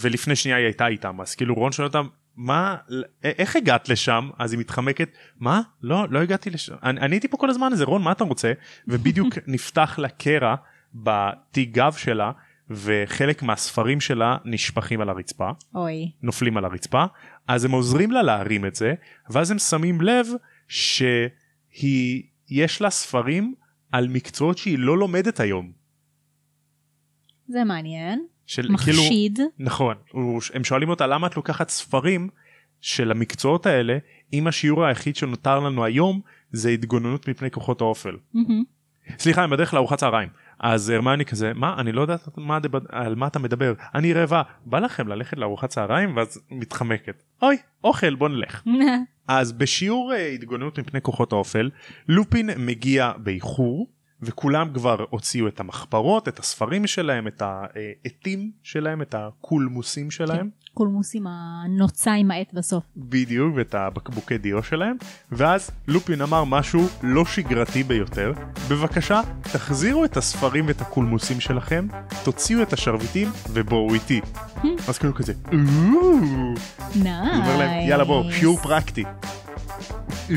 ולפני 0.00 0.36
שנייה 0.36 0.56
היא 0.56 0.64
הייתה 0.64 0.86
איתם 0.86 1.20
אז 1.20 1.34
כאילו 1.34 1.54
רון 1.54 1.72
שואל 1.72 1.86
אותם 1.86 2.06
מה 2.36 2.76
איך 3.24 3.56
הגעת 3.56 3.88
לשם 3.88 4.30
אז 4.38 4.52
היא 4.52 4.60
מתחמקת 4.60 5.08
מה 5.40 5.60
לא 5.82 6.06
לא 6.10 6.18
הגעתי 6.18 6.50
לשם 6.50 6.74
אני, 6.82 7.00
אני 7.00 7.14
הייתי 7.14 7.28
פה 7.28 7.36
כל 7.36 7.50
הזמן 7.50 7.72
הזה 7.72 7.84
רון 7.84 8.02
מה 8.02 8.12
אתה 8.12 8.24
רוצה 8.24 8.52
ובדיוק 8.88 9.34
נפתח 9.46 9.98
לה 9.98 10.08
קרע 10.08 10.54
בתיק 10.94 11.70
גב 11.70 11.92
שלה 11.92 12.32
וחלק 12.70 13.42
מהספרים 13.42 14.00
שלה 14.00 14.36
נשפכים 14.44 15.00
על 15.00 15.08
הרצפה 15.08 15.50
אוי 15.74 16.12
נופלים 16.22 16.56
על 16.56 16.64
הרצפה 16.64 17.04
אז 17.48 17.64
הם 17.64 17.70
עוזרים 17.70 18.12
לה 18.12 18.22
להרים 18.22 18.66
את 18.66 18.74
זה 18.74 18.94
ואז 19.30 19.50
הם 19.50 19.58
שמים 19.58 20.00
לב 20.00 20.26
שהיא 20.68 22.22
יש 22.50 22.80
לה 22.80 22.90
ספרים 22.90 23.54
על 23.92 24.08
מקצועות 24.08 24.58
שהיא 24.58 24.78
לא 24.78 24.98
לומדת 24.98 25.40
היום. 25.40 25.72
זה 27.48 27.64
מעניין. 27.64 28.26
של 28.46 28.68
מחשיד. 28.70 29.36
כאילו, 29.36 29.50
נכון 29.58 29.96
הם 30.54 30.64
שואלים 30.64 30.88
אותה 30.88 31.06
למה 31.06 31.26
את 31.26 31.36
לוקחת 31.36 31.68
ספרים 31.68 32.28
של 32.80 33.10
המקצועות 33.10 33.66
האלה 33.66 33.98
אם 34.32 34.46
השיעור 34.46 34.84
היחיד 34.84 35.16
שנותר 35.16 35.60
לנו 35.60 35.84
היום 35.84 36.20
זה 36.52 36.68
התגוננות 36.68 37.28
מפני 37.28 37.50
כוחות 37.50 37.80
האופל. 37.80 38.16
Mm-hmm. 38.34 39.18
סליחה 39.18 39.44
אני 39.44 39.50
בדרך 39.50 39.74
לארוחת 39.74 39.98
צהריים 39.98 40.28
אז 40.58 40.90
הרמני 40.90 41.24
כזה 41.24 41.52
מה 41.54 41.74
אני 41.78 41.92
לא 41.92 42.00
יודעת 42.00 42.28
מה, 42.36 42.58
על 42.88 43.14
מה 43.14 43.26
אתה 43.26 43.38
מדבר? 43.38 43.72
אני 43.94 44.12
רעבה. 44.12 44.42
בא 44.66 44.78
לכם 44.78 45.08
ללכת 45.08 45.36
לארוחת 45.36 45.68
צהריים? 45.68 46.16
ואז 46.16 46.40
מתחמקת. 46.50 47.22
אוי 47.42 47.56
אוכל 47.84 48.14
בוא 48.14 48.28
נלך. 48.28 48.62
אז 49.28 49.52
בשיעור 49.52 50.12
אה, 50.12 50.26
התגוננות 50.26 50.78
מפני 50.78 51.00
כוחות 51.00 51.32
האופל 51.32 51.70
לופין 52.08 52.50
מגיע 52.56 53.12
באיחור 53.16 53.90
וכולם 54.22 54.72
כבר 54.74 55.04
הוציאו 55.10 55.48
את 55.48 55.60
המחברות 55.60 56.28
את 56.28 56.38
הספרים 56.38 56.86
שלהם 56.86 57.26
את 57.26 57.42
העטים 57.42 58.50
שלהם 58.62 59.02
את 59.02 59.14
הקולמוסים 59.14 60.10
שלהם. 60.10 60.50
כן, 60.76 60.82
קולמוסים 60.84 61.26
הנוצה 61.26 62.12
עם 62.12 62.30
העט 62.30 62.52
בסוף. 62.52 62.84
בדיוק 62.96 63.54
ואת 63.56 63.74
הבקבוקי 63.74 64.38
דיו 64.38 64.62
שלהם 64.62 64.96
ואז 65.32 65.70
לופין 65.88 66.22
אמר 66.22 66.44
משהו 66.44 66.86
לא 67.02 67.24
שגרתי 67.24 67.82
ביותר 67.82 68.32
בבקשה 68.70 69.20
תחזירו 69.42 70.04
את 70.04 70.16
הספרים 70.16 70.66
ואת 70.68 70.80
הקולמוסים 70.80 71.40
שלכם 71.40 71.86
תוציאו 72.24 72.62
את 72.62 72.72
השרביטים 72.72 73.28
ובואו 73.52 73.94
איתי. 73.94 74.20
אז 74.88 74.98
כאילו 74.98 75.14
כזה 75.14 75.32
nice. 76.96 77.46
יאללה 77.88 78.04
בואו 78.04 78.32
שיעור 78.32 78.58
פרקטי. 78.58 79.04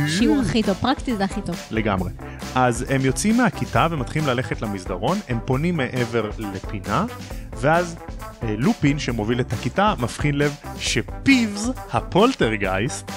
שיעור 0.08 0.40
הכי 0.40 0.64
טוב 0.64 0.78
פרקטי 0.82 1.16
זה 1.16 1.24
הכי 1.24 1.42
טוב. 1.42 1.56
לגמרי. 1.72 2.12
אז 2.56 2.86
הם 2.90 3.02
יוצאים 3.02 3.38
מהכיתה 3.38 3.88
ומתחילים 3.92 4.28
ללכת 4.28 4.62
למסדרון, 4.62 5.18
הם 5.30 5.40
פונים 5.46 5.78
מעבר 5.78 6.30
לפינה, 6.38 7.06
ואז 7.54 7.96
לופין 8.44 9.00
שמוביל 9.00 9.40
את 9.40 9.54
הכיתה 9.54 9.94
מבחין 10.00 10.38
לב 10.38 10.56
שפיבס 10.78 11.70
הפולטרגייסט 11.92 13.12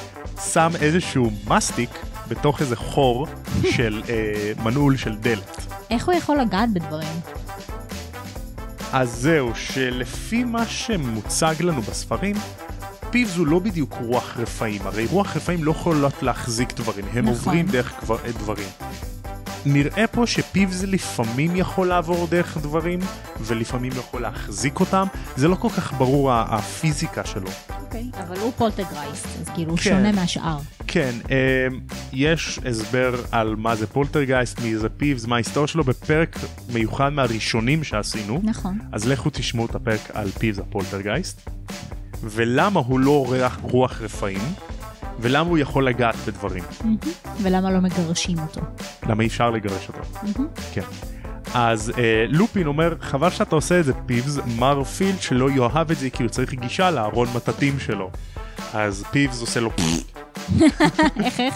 שם 0.53 0.71
איזשהו 0.81 1.31
מסטיק 1.49 1.91
בתוך 2.29 2.61
איזה 2.61 2.77
חור 2.77 3.27
של 3.77 4.03
אה, 4.09 4.53
מנעול 4.65 4.97
של 4.97 5.17
דלת. 5.17 5.67
איך 5.91 6.07
הוא 6.07 6.15
יכול 6.15 6.41
לגעת 6.41 6.73
בדברים? 6.73 7.21
אז 8.93 9.11
זהו, 9.11 9.53
שלפי 9.55 10.45
מה 10.45 10.67
שמוצג 10.67 11.55
לנו 11.61 11.83
בספרים, 11.83 12.37
פיבס 13.11 13.37
הוא 13.37 13.47
לא 13.47 13.59
בדיוק 13.59 13.95
רוח 14.01 14.37
רפאים, 14.37 14.83
הרי 14.85 15.07
רוח 15.07 15.37
רפאים 15.37 15.65
לא 15.65 15.71
יכולות 15.71 16.23
להחזיק 16.23 16.73
דברים, 16.73 17.05
הם 17.13 17.19
נכון. 17.19 17.29
עוברים 17.29 17.67
דרך 17.67 18.05
דברים. 18.39 18.69
נראה 19.67 20.07
פה 20.07 20.27
שפיבס 20.27 20.83
לפעמים 20.83 21.57
יכול 21.57 21.89
לעבור 21.89 22.27
דרך 22.27 22.57
דברים 22.57 22.99
ולפעמים 23.41 23.93
יכול 23.93 24.23
להחזיק 24.23 24.81
אותם 24.81 25.07
זה 25.37 25.49
לא 25.49 25.55
כל 25.55 25.69
כך 25.69 25.93
ברור 25.93 26.33
הפיזיקה 26.33 27.25
שלו. 27.25 27.49
אוקיי, 27.81 28.11
okay, 28.15 28.23
אבל 28.23 28.39
הוא 28.39 28.53
פולטרגייסט 28.57 29.27
אז 29.41 29.49
כאילו 29.55 29.71
הוא 29.71 29.79
כן, 29.79 29.91
שונה 29.91 30.13
מהשאר. 30.13 30.59
כן, 30.87 31.13
אה, 31.31 31.67
יש 32.13 32.61
הסבר 32.71 33.15
על 33.33 33.57
מה 33.57 33.77
זה 33.77 33.87
פולטרגייסט, 33.87 34.61
מי 34.61 34.77
זה 34.77 34.89
פיבס, 34.89 35.27
מה 35.27 35.35
ההיסטוריה 35.35 35.69
שלו 35.69 35.85
בפרק 35.85 36.39
מיוחד 36.73 37.09
מהראשונים 37.09 37.85
שעשינו. 37.85 38.41
נכון. 38.45 38.79
אז 38.93 39.07
לכו 39.07 39.31
תשמעו 39.31 39.67
את 39.67 39.75
הפרק 39.75 40.01
על 40.15 40.29
פיבס 40.31 40.59
הפולטרגייסט. 40.59 41.51
ולמה 42.23 42.81
הוא 42.81 43.01
לא 43.01 43.27
רוח 43.63 44.01
רפאים. 44.01 44.41
ולמה 45.21 45.51
הוא 45.51 45.59
יכול 45.59 45.87
לגעת 45.87 46.17
בדברים. 46.27 46.65
ולמה 47.43 47.71
לא 47.71 47.81
מגרשים 47.81 48.39
אותו. 48.39 48.61
למה 49.07 49.23
אי 49.23 49.29
אפשר 49.29 49.51
לגרש 49.51 49.89
אותו. 49.89 50.01
כן. 50.73 50.83
אז 51.55 51.93
אה, 51.99 52.25
לופין 52.29 52.67
אומר 52.67 52.95
חבל 53.01 53.31
שאתה 53.31 53.55
עושה 53.55 53.81
את 53.81 53.85
זה 53.85 53.93
פיבס 54.07 54.39
מר 54.59 54.85
פילד 54.85 55.21
שלא 55.21 55.51
יאהב 55.51 55.91
את 55.91 55.99
זה 55.99 56.11
כי 56.11 56.23
הוא 56.23 56.31
צריך 56.31 56.55
גישה 56.55 56.91
לארון 56.91 57.29
מטאטים 57.35 57.81
שלו. 57.81 58.11
אז 58.75 59.05
פיבס 59.11 59.41
עושה 59.41 59.61
לו 59.61 59.71
איך 61.25 61.41
איך? 61.41 61.55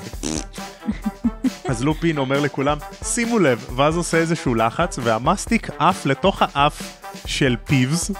אז 1.68 1.84
לופין 1.84 2.18
אומר 2.18 2.40
לכולם 2.40 2.78
שימו 3.04 3.38
לב 3.38 3.66
ואז 3.76 3.96
עושה 3.96 4.16
איזשהו 4.16 4.54
לחץ 4.54 4.98
והמסטיק 5.02 5.70
עף 5.78 6.06
לתוך 6.06 6.42
האף 6.42 7.00
של 7.26 7.56
פיבס 7.64 8.10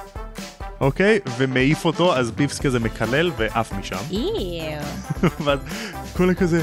אוקיי? 0.81 1.19
ומעיף 1.39 1.85
אותו, 1.85 2.17
אז 2.17 2.33
פיפס 2.37 2.61
כזה 2.61 2.81
מקלל 2.81 3.31
ועף 3.37 3.73
משם. 3.73 3.97
ואז 5.45 5.59
כולה 6.17 6.35
כזה, 6.35 6.63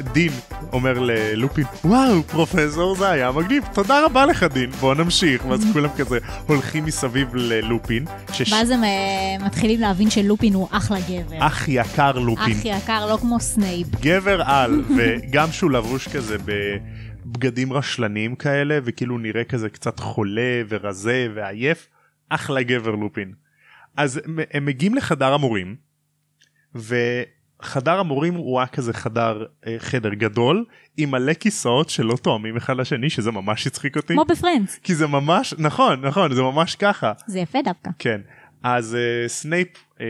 דין 0.00 0.32
אומר 0.72 0.98
ללופין, 0.98 1.64
וואו, 1.84 2.22
פרופסור, 2.22 2.96
זה 2.96 3.10
היה 3.10 3.32
מגניב, 3.32 3.64
תודה 3.74 4.04
רבה 4.04 4.26
לך 4.26 4.42
דין, 4.42 4.70
בוא 4.70 4.94
נמשיך. 4.94 5.44
ואז 5.46 5.64
כולם 5.72 5.88
כזה 5.96 6.18
הולכים 6.46 6.84
מסביב 6.84 7.34
ללופין. 7.34 8.04
שש... 8.32 8.52
ואז 8.52 8.70
הם 8.70 8.80
uh, 8.82 9.44
מתחילים 9.44 9.80
להבין 9.80 10.10
שלופין 10.10 10.54
הוא 10.54 10.68
אחלה 10.70 10.98
גבר. 11.00 11.36
אח 11.46 11.68
יקר 11.68 12.12
לופין. 12.12 12.52
אח 12.52 12.64
יקר, 12.64 13.06
לא 13.06 13.16
כמו 13.16 13.40
סנייפ. 13.40 13.86
גבר 14.00 14.42
על, 14.42 14.82
וגם 14.96 15.52
שהוא 15.52 15.70
לבוש 15.70 16.08
כזה 16.08 16.36
ב... 16.44 16.52
בגדים 17.26 17.72
רשלניים 17.72 18.34
כאלה 18.34 18.78
וכאילו 18.84 19.18
נראה 19.18 19.44
כזה 19.44 19.68
קצת 19.68 20.00
חולה 20.00 20.62
ורזה 20.68 21.28
ועייף 21.34 21.88
אחלה 22.28 22.62
גבר 22.62 22.90
לופין. 22.90 23.45
אז 23.96 24.20
הם 24.50 24.64
מגיעים 24.64 24.94
לחדר 24.94 25.32
המורים 25.32 25.76
וחדר 26.74 27.98
המורים 28.00 28.34
הוא 28.34 28.58
היה 28.60 28.66
כזה 28.66 28.92
חדר 28.92 29.44
אה, 29.66 29.76
חדר 29.78 30.14
גדול 30.14 30.64
עם 30.96 31.10
מלא 31.10 31.34
כיסאות 31.34 31.90
שלא 31.90 32.16
תואמים 32.22 32.56
אחד 32.56 32.76
לשני 32.76 33.10
שזה 33.10 33.30
ממש 33.30 33.66
הצחיק 33.66 33.96
אותי. 33.96 34.14
כמו 34.14 34.24
ב 34.24 34.30
Friends. 34.30 34.78
כי 34.78 34.94
זה 34.94 35.06
ממש 35.06 35.54
נכון 35.58 36.04
נכון 36.06 36.34
זה 36.34 36.42
ממש 36.42 36.76
ככה. 36.76 37.12
זה 37.26 37.38
יפה 37.38 37.58
דווקא. 37.62 37.90
כן 37.98 38.20
אז 38.62 38.96
uh, 38.96 39.28
סנייפ 39.28 39.68
uh, 39.76 40.00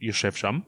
יושב 0.00 0.32
שם 0.32 0.58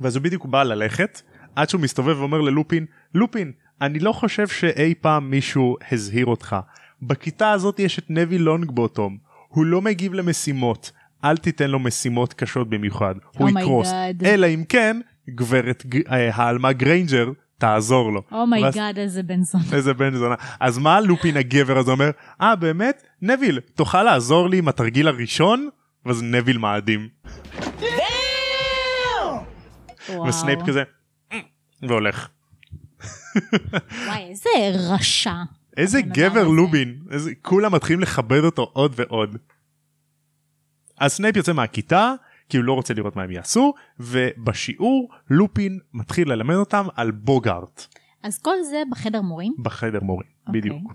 ואז 0.00 0.16
הוא 0.16 0.22
בדיוק 0.22 0.46
בא 0.46 0.62
ללכת 0.62 1.22
עד 1.56 1.68
שהוא 1.68 1.80
מסתובב 1.80 2.18
ואומר 2.18 2.40
ללופין 2.40 2.86
לופין 3.14 3.52
אני 3.80 3.98
לא 3.98 4.12
חושב 4.12 4.48
שאי 4.48 4.94
פעם 5.00 5.30
מישהו 5.30 5.76
הזהיר 5.92 6.26
אותך 6.26 6.56
בכיתה 7.02 7.50
הזאת 7.50 7.78
יש 7.78 7.98
את 7.98 8.04
נביל 8.10 8.38
לונגבוטום 8.38 9.18
הוא 9.48 9.66
לא 9.66 9.82
מגיב 9.82 10.14
למשימות 10.14 10.92
אל 11.24 11.36
תיתן 11.36 11.70
לו 11.70 11.78
משימות 11.78 12.32
קשות 12.32 12.70
במיוחד, 12.70 13.14
oh 13.16 13.38
הוא 13.38 13.50
יקרוס. 13.50 13.88
אלא 14.24 14.46
אם 14.46 14.64
כן, 14.68 15.00
גברת 15.30 15.84
אה, 16.10 16.30
העלמה 16.34 16.72
גריינג'ר 16.72 17.30
תעזור 17.58 18.12
לו. 18.12 18.22
oh 18.32 18.48
my 18.48 18.64
god, 18.64 18.96
oh 18.96 19.00
איזה 19.00 19.22
בן 19.22 19.42
זונה. 19.42 19.64
איזה 19.72 19.94
בן 19.94 20.14
זונה. 20.14 20.34
אז 20.60 20.78
מה 20.78 21.00
לופין 21.00 21.36
הגבר 21.36 21.78
הזה 21.78 21.90
אומר? 21.90 22.10
אה, 22.40 22.56
באמת? 22.56 23.02
נביל, 23.22 23.60
תוכל 23.74 24.02
לעזור 24.02 24.48
לי 24.48 24.58
עם 24.58 24.68
התרגיל 24.68 25.08
הראשון? 25.08 25.68
ואז 26.06 26.22
נביל 26.22 26.58
מאדים. 26.58 27.08
וסנייפ 30.28 30.58
כזה, 30.66 30.82
אה", 31.32 31.38
והולך. 31.82 32.28
וואי, 34.06 34.30
איזה 34.30 34.48
רשע. 34.94 35.34
איזה 35.76 36.02
גבר 36.02 36.48
לופין, 36.48 36.98
איזה, 37.10 37.30
כולם 37.42 37.74
מתחילים 37.74 38.00
לכבד 38.00 38.44
אותו 38.44 38.70
עוד 38.72 38.92
ועוד. 38.96 39.36
אז 40.98 41.12
סנייפ 41.12 41.36
יוצא 41.36 41.52
מהכיתה 41.52 42.12
כי 42.48 42.56
הוא 42.56 42.64
לא 42.64 42.72
רוצה 42.72 42.94
לראות 42.94 43.16
מה 43.16 43.22
הם 43.22 43.30
יעשו 43.30 43.74
ובשיעור 44.00 45.10
לופין 45.30 45.78
מתחיל 45.94 46.32
ללמד 46.32 46.54
אותם 46.54 46.86
על 46.94 47.10
בוגארט. 47.10 47.86
אז 48.22 48.38
כל 48.38 48.56
זה 48.70 48.82
בחדר 48.90 49.22
מורים? 49.22 49.54
בחדר 49.58 50.00
מורים, 50.02 50.28
okay. 50.28 50.46
אוקיי. 50.46 50.60
בדיוק. 50.60 50.92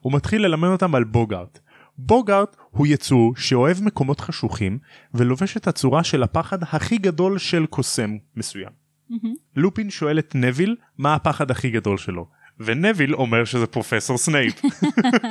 הוא 0.00 0.12
מתחיל 0.12 0.42
ללמד 0.42 0.68
אותם 0.68 0.94
על 0.94 1.04
בוגארט. 1.04 1.58
בוגארט 1.98 2.56
הוא 2.70 2.86
יצור 2.86 3.36
שאוהב 3.36 3.82
מקומות 3.82 4.20
חשוכים 4.20 4.78
ולובש 5.14 5.56
את 5.56 5.68
הצורה 5.68 6.04
של 6.04 6.22
הפחד 6.22 6.62
הכי 6.62 6.98
גדול 6.98 7.38
של 7.38 7.66
קוסם 7.66 8.16
מסוים. 8.36 8.70
מהמם. 9.10 9.34
לופין 9.56 9.90
שואל 9.90 10.18
את 10.18 10.34
נביל 10.34 10.76
מה 10.98 11.14
הפחד 11.14 11.50
הכי 11.50 11.70
גדול 11.70 11.98
שלו 11.98 12.28
ונביל 12.60 13.14
אומר 13.14 13.44
שזה 13.44 13.66
פרופסור 13.66 14.18
סנייפ. 14.18 14.62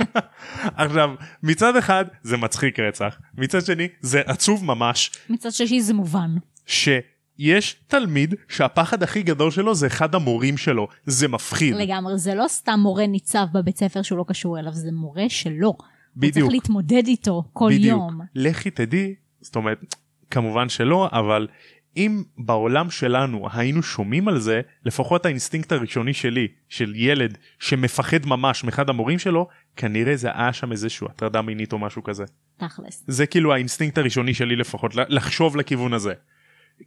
עכשיו 0.75 1.09
מצד 1.43 1.75
אחד 1.75 2.05
זה 2.23 2.37
מצחיק 2.37 2.79
רצח 2.79 3.17
מצד 3.37 3.65
שני 3.65 3.87
זה 4.01 4.21
עצוב 4.25 4.65
ממש 4.65 5.11
מצד 5.29 5.51
שלישי 5.51 5.81
זה 5.81 5.93
מובן. 5.93 6.35
שיש 6.65 7.75
תלמיד 7.87 8.35
שהפחד 8.47 9.03
הכי 9.03 9.23
גדול 9.23 9.51
שלו 9.51 9.75
זה 9.75 9.87
אחד 9.87 10.15
המורים 10.15 10.57
שלו 10.57 10.87
זה 11.05 11.27
מפחיד 11.27 11.75
לגמרי, 11.75 12.17
זה 12.17 12.35
לא 12.35 12.47
סתם 12.47 12.79
מורה 12.79 13.07
ניצב 13.07 13.45
בבית 13.53 13.77
ספר 13.77 14.01
שהוא 14.01 14.17
לא 14.17 14.25
קשור 14.27 14.59
אליו, 14.59 14.73
זה 14.73 14.91
מורה 14.91 15.25
שלו. 15.29 15.67
הוא 15.67 15.75
בדיוק. 16.15 16.35
צריך 16.35 16.51
להתמודד 16.51 17.07
איתו 17.07 17.43
כל 17.53 17.69
בדיוק 17.73 17.97
יום. 17.97 18.21
לכי 18.35 18.69
תדעי 18.69 19.15
זאת 19.41 19.55
אומרת 19.55 19.95
כמובן 20.31 20.69
שלא 20.69 21.09
אבל 21.11 21.47
אם 21.97 22.23
בעולם 22.38 22.89
שלנו 22.89 23.47
היינו 23.53 23.83
שומעים 23.83 24.27
על 24.27 24.39
זה 24.39 24.62
לפחות 24.86 25.25
האינסטינקט 25.25 25.71
הראשוני 25.71 26.13
שלי 26.13 26.47
של 26.69 26.93
ילד 26.95 27.38
שמפחד 27.60 28.25
ממש 28.25 28.63
מאחד 28.63 28.89
המורים 28.89 29.19
שלו 29.19 29.47
כנראה 29.75 30.15
זה 30.15 30.29
היה 30.33 30.53
שם 30.53 30.71
איזשהו 30.71 31.07
הטרדה 31.07 31.41
מינית 31.41 31.73
או 31.73 31.79
משהו 31.79 32.03
כזה 32.03 32.23
תכלס. 32.57 33.03
זה 33.07 33.25
כאילו 33.25 33.53
האינסטינקט 33.53 33.97
הראשוני 33.97 34.33
שלי 34.33 34.55
לפחות 34.55 34.95
לחשוב 34.95 35.57
לכיוון 35.57 35.93
הזה. 35.93 36.13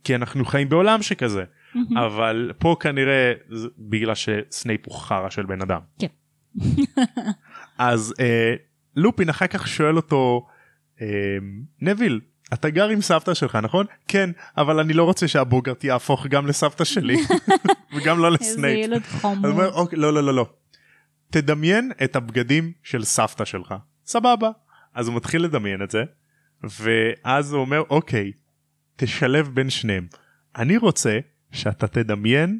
כי 0.04 0.14
אנחנו 0.14 0.44
חיים 0.44 0.68
בעולם 0.68 1.02
שכזה 1.02 1.44
אבל 1.96 2.52
פה 2.58 2.76
כנראה 2.80 3.32
בגלל 3.78 4.14
שסנייפ 4.14 4.80
הוא 4.86 4.94
חרא 4.94 5.30
של 5.30 5.46
בן 5.46 5.62
אדם. 5.62 5.80
כן. 5.98 6.06
אז 7.78 8.14
אה, 8.20 8.54
לופין 8.96 9.28
אחר 9.28 9.46
כך 9.46 9.68
שואל 9.68 9.96
אותו 9.96 10.46
אה, 11.00 11.06
נביל 11.80 12.20
אתה 12.52 12.70
גר 12.70 12.88
עם 12.88 13.00
סבתא 13.00 13.34
שלך 13.34 13.56
נכון? 13.56 13.86
כן 14.08 14.30
אבל 14.56 14.80
אני 14.80 14.92
לא 14.92 15.04
רוצה 15.04 15.28
שהבוגארט 15.28 15.84
יהפוך 15.84 16.26
גם 16.26 16.46
לסבתא 16.46 16.84
שלי 16.84 17.16
וגם 17.94 18.18
לא 18.18 18.26
איזה 18.26 18.44
לסנייפ. 18.44 18.90
אומר 19.24 19.72
אוקיי 19.72 19.98
לא 19.98 20.12
לא 20.12 20.22
לא 20.22 20.34
לא. 20.34 20.46
תדמיין 21.30 21.92
את 22.04 22.16
הבגדים 22.16 22.72
של 22.82 23.04
סבתא 23.04 23.44
שלך. 23.44 23.74
סבבה. 24.06 24.50
אז 24.94 25.08
הוא 25.08 25.16
מתחיל 25.16 25.44
לדמיין 25.44 25.82
את 25.82 25.90
זה 25.90 26.02
ואז 26.80 27.52
הוא 27.52 27.60
אומר 27.60 27.82
אוקיי 27.90 28.32
תשלב 28.96 29.50
בין 29.54 29.70
שניהם. 29.70 30.06
אני 30.56 30.76
רוצה 30.76 31.18
שאתה 31.52 31.86
תדמיין 31.86 32.58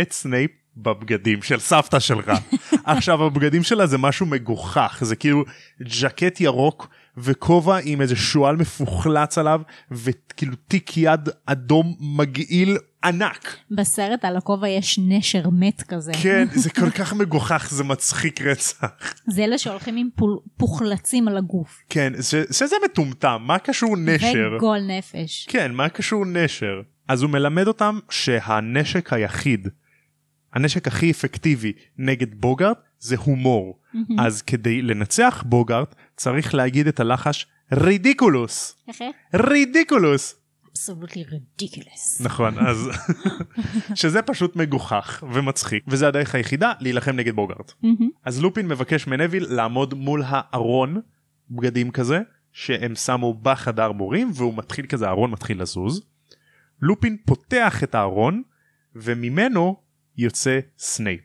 את 0.00 0.12
סנייפ 0.12 0.50
בבגדים 0.76 1.42
של 1.42 1.58
סבתא 1.58 1.98
שלך. 1.98 2.32
עכשיו 2.84 3.24
הבגדים 3.24 3.62
שלה 3.62 3.86
זה 3.86 3.98
משהו 3.98 4.26
מגוחך 4.26 4.98
זה 5.00 5.16
כאילו 5.16 5.44
ג'קט 5.82 6.40
ירוק 6.40 6.88
וכובע 7.22 7.78
עם 7.84 8.00
איזה 8.00 8.16
שועל 8.16 8.56
מפוחלץ 8.56 9.38
עליו 9.38 9.60
וכאילו 9.90 10.54
תיק 10.68 10.96
יד 10.96 11.28
אדום 11.46 11.96
מגעיל 12.00 12.76
ענק 13.04 13.56
בסרט 13.70 14.24
על 14.24 14.36
הכובע 14.36 14.68
יש 14.68 14.98
נשר 15.08 15.50
מת 15.52 15.82
כזה. 15.82 16.12
כן 16.22 16.48
זה 16.62 16.70
כל 16.70 16.90
כך 16.90 17.12
מגוחך 17.14 17.68
זה 17.70 17.84
מצחיק 17.84 18.40
רצח 18.40 18.86
זה 19.26 19.44
אלה 19.44 19.58
שהולכים 19.58 19.96
עם 19.96 20.08
פול- 20.16 20.38
פוחלצים 20.56 21.28
על 21.28 21.36
הגוף. 21.36 21.78
כן 21.88 22.12
זה- 22.16 22.44
שזה 22.52 22.76
מטומטם 22.84 23.36
מה 23.40 23.58
קשור 23.58 23.96
נשר 23.96 24.50
וגול 24.56 24.78
נפש. 24.98 25.46
כן 25.50 25.72
מה 25.72 25.88
קשור 25.88 26.24
נשר 26.26 26.80
אז 27.08 27.22
הוא 27.22 27.30
מלמד 27.30 27.66
אותם 27.66 27.98
שהנשק 28.10 29.12
היחיד 29.12 29.68
הנשק 30.52 30.86
הכי 30.86 31.10
אפקטיבי 31.10 31.72
נגד 31.98 32.34
בוגארט 32.34 32.78
זה 32.98 33.16
הומור 33.16 33.78
אז 34.18 34.42
כדי 34.42 34.82
לנצח 34.82 35.44
בוגארט 35.46 35.94
צריך 36.16 36.54
להגיד 36.54 36.86
את 36.86 37.00
הלחש 37.00 37.46
רידיקולוס? 37.72 38.84
רידיקולוס 39.34 40.40
absolutely 40.70 41.24
ridiculous. 41.24 42.20
נכון 42.20 42.58
אז 42.58 42.90
שזה 44.00 44.22
פשוט 44.22 44.56
מגוחך 44.56 45.24
ומצחיק 45.32 45.84
וזה 45.88 46.08
הדרך 46.08 46.34
היחידה 46.34 46.72
להילחם 46.80 47.16
נגד 47.16 47.34
בוגארט 47.34 47.72
אז 48.24 48.42
לופין 48.42 48.68
מבקש 48.68 49.06
מנביל 49.06 49.46
לעמוד 49.48 49.94
מול 49.94 50.22
הארון 50.26 51.00
בגדים 51.50 51.90
כזה 51.90 52.20
שהם 52.52 52.94
שמו 52.94 53.34
בחדר 53.34 53.92
מורים 53.92 54.30
והוא 54.34 54.54
מתחיל 54.56 54.86
כזה 54.86 55.06
הארון 55.06 55.30
מתחיל 55.30 55.62
לזוז. 55.62 56.02
לופין 56.82 57.16
פותח 57.26 57.84
את 57.84 57.94
הארון 57.94 58.42
וממנו 58.94 59.76
יוצא 60.20 60.58
סנייפ. 60.78 61.20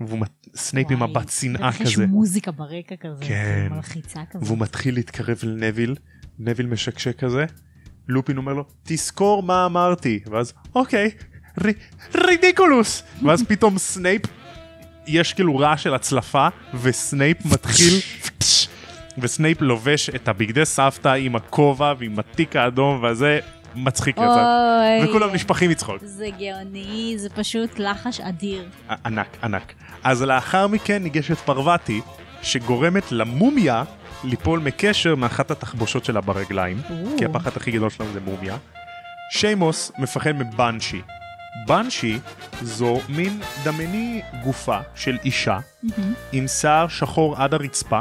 והוא 0.00 0.24
סנייפ 0.54 0.90
עם 0.90 1.02
מבט 1.02 1.28
שנאה 1.30 1.70
בטח 1.70 1.80
יש 1.80 1.94
כזה 1.94 2.06
מוזיקה 2.06 2.50
ברקע 2.50 2.94
כזה. 3.00 3.24
כן. 3.24 3.68
מלחיצה 3.70 4.20
כזה. 4.30 4.44
והוא 4.44 4.58
מתחיל 4.58 4.94
להתקרב 4.94 5.38
לנביל 5.42 5.94
נביל 6.38 6.66
משקשק 6.66 7.18
כזה 7.18 7.44
לופין 8.08 8.36
אומר 8.36 8.52
לו 8.52 8.64
תזכור 8.82 9.42
מה 9.42 9.66
אמרתי 9.66 10.20
ואז 10.30 10.52
אוקיי 10.74 11.10
ר- 11.64 11.70
רידיקולוס 12.26 13.02
ואז 13.26 13.42
פתאום 13.48 13.78
סנייפ 13.78 14.22
יש 15.06 15.32
כאילו 15.32 15.56
רעש 15.56 15.82
של 15.82 15.94
הצלפה 15.94 16.48
וסנייפ 16.82 17.44
מתחיל 17.46 17.92
וסנייפ 19.18 19.60
לובש 19.62 20.10
את 20.10 20.28
הבגדי 20.28 20.64
סבתא 20.64 21.08
עם 21.08 21.36
הכובע 21.36 21.94
ועם 21.98 22.18
התיק 22.18 22.56
האדום 22.56 23.04
וזה 23.04 23.40
מצחיק 23.84 24.18
אוי. 24.18 25.04
וכולם 25.04 25.34
נשפכים 25.34 25.70
מצחוק 25.70 25.96
זה 26.04 26.28
גאוני, 26.38 27.14
זה 27.16 27.28
פשוט 27.30 27.78
לחש 27.78 28.20
אדיר. 28.20 28.68
ענק 29.06 29.36
ענק 29.42 29.72
אז 30.04 30.22
לאחר 30.22 30.66
מכן 30.66 31.02
ניגשת 31.02 31.36
פרווטי 31.36 32.00
שגורמת 32.42 33.12
למומיה 33.12 33.84
ליפול 34.24 34.60
מקשר 34.60 35.14
מאחת 35.14 35.50
התחבושות 35.50 36.04
שלה 36.04 36.20
ברגליים. 36.20 36.80
כי 37.18 37.24
הפחד 37.24 37.50
הכי 37.56 37.70
גדול 37.70 37.90
שלנו 37.90 38.12
זה 38.12 38.20
מומיה. 38.20 38.56
שיימוס 39.30 39.92
מפחד 39.98 40.32
מבנשי. 40.32 41.02
בנשי 41.66 42.18
זו 42.62 43.00
מין 43.08 43.40
דמני 43.64 44.22
גופה 44.44 44.78
של 44.94 45.18
אישה 45.24 45.58
מהמם. 45.82 46.14
עם 46.32 46.48
שיער 46.48 46.88
שחור 46.88 47.36
עד 47.36 47.54
הרצפה 47.54 48.00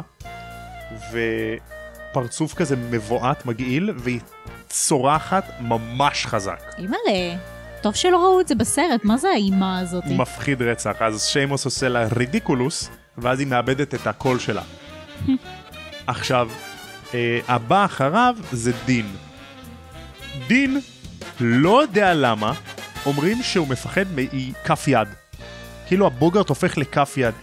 ופרצוף 1.11 2.53
כזה 2.53 2.75
מבועת 2.75 3.45
מגעיל 3.45 3.91
והיא 3.97 4.19
צורחת 4.69 5.43
ממש 5.59 6.25
חזק. 6.25 6.59
אימא'לה, 6.77 7.37
טוב 7.81 7.95
שלא 7.95 8.17
ראו 8.17 8.39
את 8.39 8.47
זה 8.47 8.55
בסרט, 8.55 9.03
מה 9.03 9.17
זה 9.17 9.29
האימה 9.29 9.79
הזאת? 9.79 10.03
מפחיד 10.05 10.61
רצח 10.61 10.95
אז 10.99 11.23
שיימוס 11.23 11.65
עושה 11.65 11.89
לה 11.89 12.07
רידיקולוס 12.15 12.89
ואז 13.17 13.39
היא 13.39 13.47
מאבדת 13.47 13.95
את 13.95 14.07
הקול 14.07 14.39
שלה. 14.39 14.61
עכשיו 16.07 16.49
אה, 17.13 17.39
הבא 17.47 17.85
אחריו 17.85 18.35
זה 18.51 18.71
דין. 18.85 19.15
דין 20.47 20.79
לא 21.39 21.81
יודע 21.81 22.13
למה 22.13 22.53
אומרים 23.05 23.43
שהוא 23.43 23.67
מפחד 23.67 24.05
מכף 24.15 24.87
יד. 24.87 25.07
כאילו 25.87 26.07
הבוגרט 26.07 26.49
הופך 26.49 26.77
לכף 26.77 27.13
יד. 27.17 27.33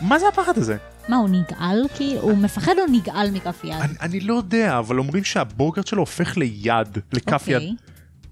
מה 0.00 0.18
זה 0.18 0.28
הפחד 0.28 0.58
הזה? 0.58 0.76
מה, 1.08 1.16
הוא 1.16 1.28
נגעל? 1.28 1.82
כאילו, 1.94 2.20
הוא 2.20 2.38
מפחד 2.38 2.72
או 2.78 2.92
נגעל 2.92 3.30
מכף 3.30 3.64
יד? 3.64 3.72
אני, 3.72 3.94
אני 4.00 4.20
לא 4.20 4.34
יודע 4.34 4.78
אבל 4.78 4.98
אומרים 4.98 5.24
שהבוגרט 5.24 5.86
שלו 5.86 6.02
הופך 6.02 6.36
ליד 6.36 6.98
לכף 7.12 7.44
יד. 7.48 7.54
אוקיי. 7.54 7.74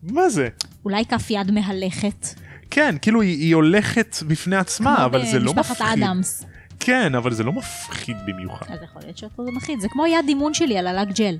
מה 0.03 0.29
זה? 0.29 0.49
אולי 0.85 1.05
כף 1.05 1.31
יד 1.31 1.51
מהלכת. 1.51 2.27
כן 2.71 2.95
כאילו 3.03 3.21
היא, 3.21 3.39
היא 3.39 3.55
הולכת 3.55 4.17
בפני 4.27 4.57
עצמה 4.57 5.05
אבל 5.05 5.27
זה 5.27 5.39
לא 5.39 5.53
במשפחת 5.53 5.81
מפחיד. 5.83 6.03
אדמס. 6.03 6.45
כן 6.81 7.15
אבל 7.15 7.33
זה 7.33 7.45
לא 7.45 7.53
מפחיד 7.53 8.17
במיוחד. 8.27 8.67
אז 8.69 8.83
יכול 8.83 9.03
להיות 9.03 9.19
שאותו 9.19 9.45
זה 9.45 9.51
מפחיד. 9.51 9.81
זה 9.81 9.89
כמו 9.89 10.07
יד 10.07 10.25
אימון 10.29 10.55
שלי 10.55 10.79
על 10.79 10.87
הלק 10.87 11.09
ג'ל. 11.09 11.37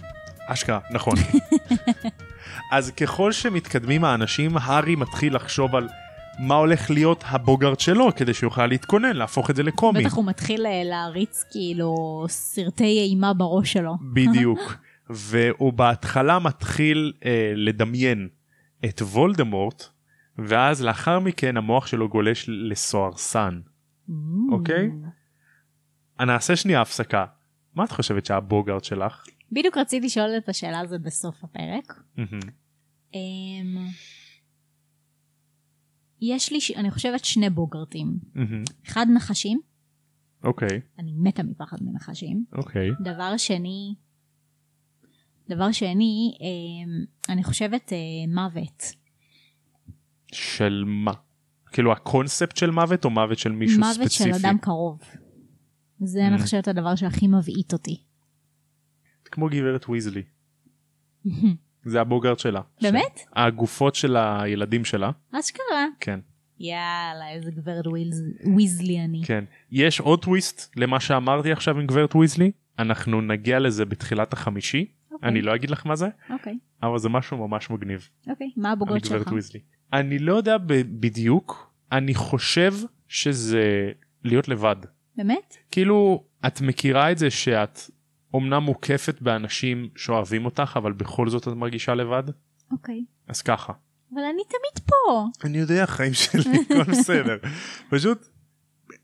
אשכרה, 0.47 0.79
נכון. 0.91 1.15
אז 2.73 2.91
ככל 2.91 3.33
שמתקדמים 3.33 4.05
האנשים, 4.05 4.57
הארי 4.57 4.97
מתחיל 4.97 5.35
לחשוב 5.35 5.77
על 5.77 5.89
מה 6.39 6.55
הולך 6.55 6.91
להיות 6.91 7.25
הבוגארט 7.27 7.81
שלו, 7.81 8.15
כדי 8.17 8.35
שיוכל 8.35 8.67
להתכונן, 8.67 9.17
להפוך 9.17 9.51
את 9.51 9.57
זה 9.57 9.63
לקומי. 9.63 10.05
בטח 10.05 10.15
הוא 10.15 10.25
מתחיל 10.25 10.67
אה, 10.67 10.83
להריץ 10.85 11.45
כאילו 11.51 12.25
סרטי 12.29 13.01
אימה 13.01 13.35
בראש 13.35 13.73
שלו. 13.73 13.95
בדיוק. 14.15 14.61
והוא 15.11 15.73
בהתחלה 15.73 16.39
מתחיל 16.39 17.13
אה, 17.25 17.53
לדמיין 17.57 18.29
את 18.85 19.03
וולדמורט, 19.03 19.85
ואז 20.39 20.83
לאחר 20.83 21.19
מכן 21.19 21.57
המוח 21.57 21.87
שלו 21.87 22.09
גולש 22.09 22.45
לסוהרסן. 22.49 23.61
אוקיי. 24.53 24.91
נעשה 26.21 26.57
שנייה 26.57 26.81
הפסקה. 26.81 27.25
מה 27.75 27.85
את 27.85 27.93
חושבת 27.93 28.27
שהבוגארט 28.27 28.85
שלך? 28.85 29.25
בדיוק 29.53 29.77
רציתי 29.77 30.07
לשאול 30.07 30.31
את 30.37 30.49
השאלה 30.49 30.81
הזאת 30.81 31.01
בסוף 31.01 31.45
הפרק. 31.45 32.01
מהמם. 32.17 32.41
אמ, 33.15 33.87
יש 36.21 36.53
לי, 36.53 36.59
אני 36.77 36.91
חושבת, 36.91 37.25
שני 37.25 37.51
בוגרטים. 37.51 38.19
מהמם. 38.35 38.63
אחד 38.87 39.07
נחשים, 39.15 39.61
אוקיי, 40.45 40.81
אני 40.99 41.13
מתה 41.17 41.43
מפחד 41.43 41.77
מנחשים. 41.81 42.45
אוקיי. 42.53 42.91
דבר 43.01 43.37
שני, 43.37 43.95
דבר 45.49 45.73
שני, 45.73 46.37
אמ, 46.41 47.05
אני 47.29 47.45
חושבת 47.45 47.93
אה, 47.93 47.99
מוות. 48.35 48.83
של 50.33 50.85
מה? 50.87 51.13
כאילו 51.73 51.93
הקונספט 51.93 52.57
של 52.57 52.71
מוות 52.71 53.05
או 53.05 53.11
מוות 53.11 53.39
של 53.39 53.53
מישהו 53.53 53.79
מוות 53.81 53.95
ספציפי? 53.95 54.31
של 54.31 54.47
אדם 54.47 54.59
קרוב. 54.59 55.01
זה 56.01 56.21
Mm. 56.21 56.29
אני 56.29 56.43
חושבת 56.43 56.69
הדבר 56.69 56.95
שהכי 56.95 57.27
מבעית 57.29 57.73
אותי. 57.73 58.03
כמו 59.25 59.49
גברת 59.49 59.89
ויזלי. 59.89 60.23
זה 61.87 62.01
הבוגארט 62.01 62.39
שלה. 62.39 62.61
באמת? 62.83 63.17
ש- 63.19 63.25
הגופות 63.37 63.95
של 63.95 64.17
הילדים 64.17 64.85
שלה, 64.85 65.11
אשכרה. 65.33 65.87
כן, 66.01 66.21
יאללה, 66.59 67.31
איזה 67.35 67.51
גברת 67.51 67.87
וויז- 67.87 68.55
ויזלי 68.57 69.05
אני. 69.05 69.23
כן. 69.25 69.45
יש 69.71 70.01
עוד 70.01 70.23
טוויסט 70.23 70.77
למה 70.77 71.01
שאמרתי 71.01 71.53
עכשיו 71.53 71.79
עם 71.79 71.87
גברת 71.87 72.15
ויזלי, 72.17 72.51
אנחנו 72.79 73.21
נגיע 73.21 73.59
לזה 73.59 73.85
בתחילת 73.85 74.33
החמישי, 74.33 74.87
אוקיי. 75.13 75.29
אני 75.29 75.43
לא 75.43 75.55
אגיד 75.55 75.71
לך 75.71 75.87
מה 75.87 75.97
זה, 75.97 76.09
אוקיי, 76.31 76.59
אבל 76.83 76.99
זה 76.99 77.09
משהו 77.09 77.49
ממש 77.49 77.71
מגניב. 77.71 78.09
אוקיי. 78.29 78.51
מה 78.57 78.69
על 78.69 78.73
הבוגארט 78.73 79.03
גברת 79.03 79.21
שלך? 79.25 79.33
ויזלי. 79.33 79.61
אני 79.93 80.19
לא 80.19 80.35
יודע 80.35 80.57
בדיוק, 81.01 81.73
אני 81.93 82.15
חושב 82.15 82.75
שזה 83.09 83.91
להיות 84.25 84.49
לבד. 84.49 84.77
באמת? 85.17 85.57
כאילו 85.71 86.25
את 86.47 86.61
מכירה 86.61 87.13
את 87.13 87.19
זה 87.19 87.31
שאת 87.31 87.79
אומנם 88.37 88.63
מוקפת 88.63 89.21
באנשים 89.21 89.89
שאוהבים 89.97 90.45
אותך 90.45 90.75
אבל 90.77 90.93
בכל 90.93 91.29
זאת 91.29 91.49
את 91.49 91.53
מרגישה 91.53 91.95
לבד 91.95 92.23
אוקיי. 92.73 93.05
אז 93.29 93.43
ככה. 93.43 93.73
אבל 94.15 94.23
אני 94.23 94.43
תמיד 94.49 94.87
פה. 94.87 95.27
אני 95.45 95.59
יודע 95.59 95.87
חיים 95.87 96.15
שלי 96.15 96.59
הכל 96.71 96.83
בסדר 96.83 97.37
פשוט 97.91 98.29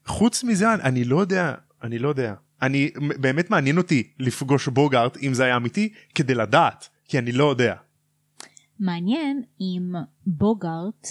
חוץ 0.06 0.44
מזה 0.44 0.74
אני 0.74 1.04
לא 1.04 1.20
יודע 1.20 1.54
אני 1.82 1.98
לא 1.98 2.08
יודע 2.08 2.34
אני 2.62 2.90
באמת 3.20 3.50
מעניין 3.50 3.78
אותי 3.78 4.12
לפגוש 4.18 4.68
בוגארט 4.68 5.16
אם 5.22 5.34
זה 5.34 5.44
היה 5.44 5.56
אמיתי 5.56 5.92
כדי 6.14 6.34
לדעת 6.34 6.88
כי 7.04 7.18
אני 7.18 7.32
לא 7.32 7.50
יודע. 7.50 7.74
מעניין 8.78 9.42
אם 9.60 9.92
בוגארט, 10.26 11.08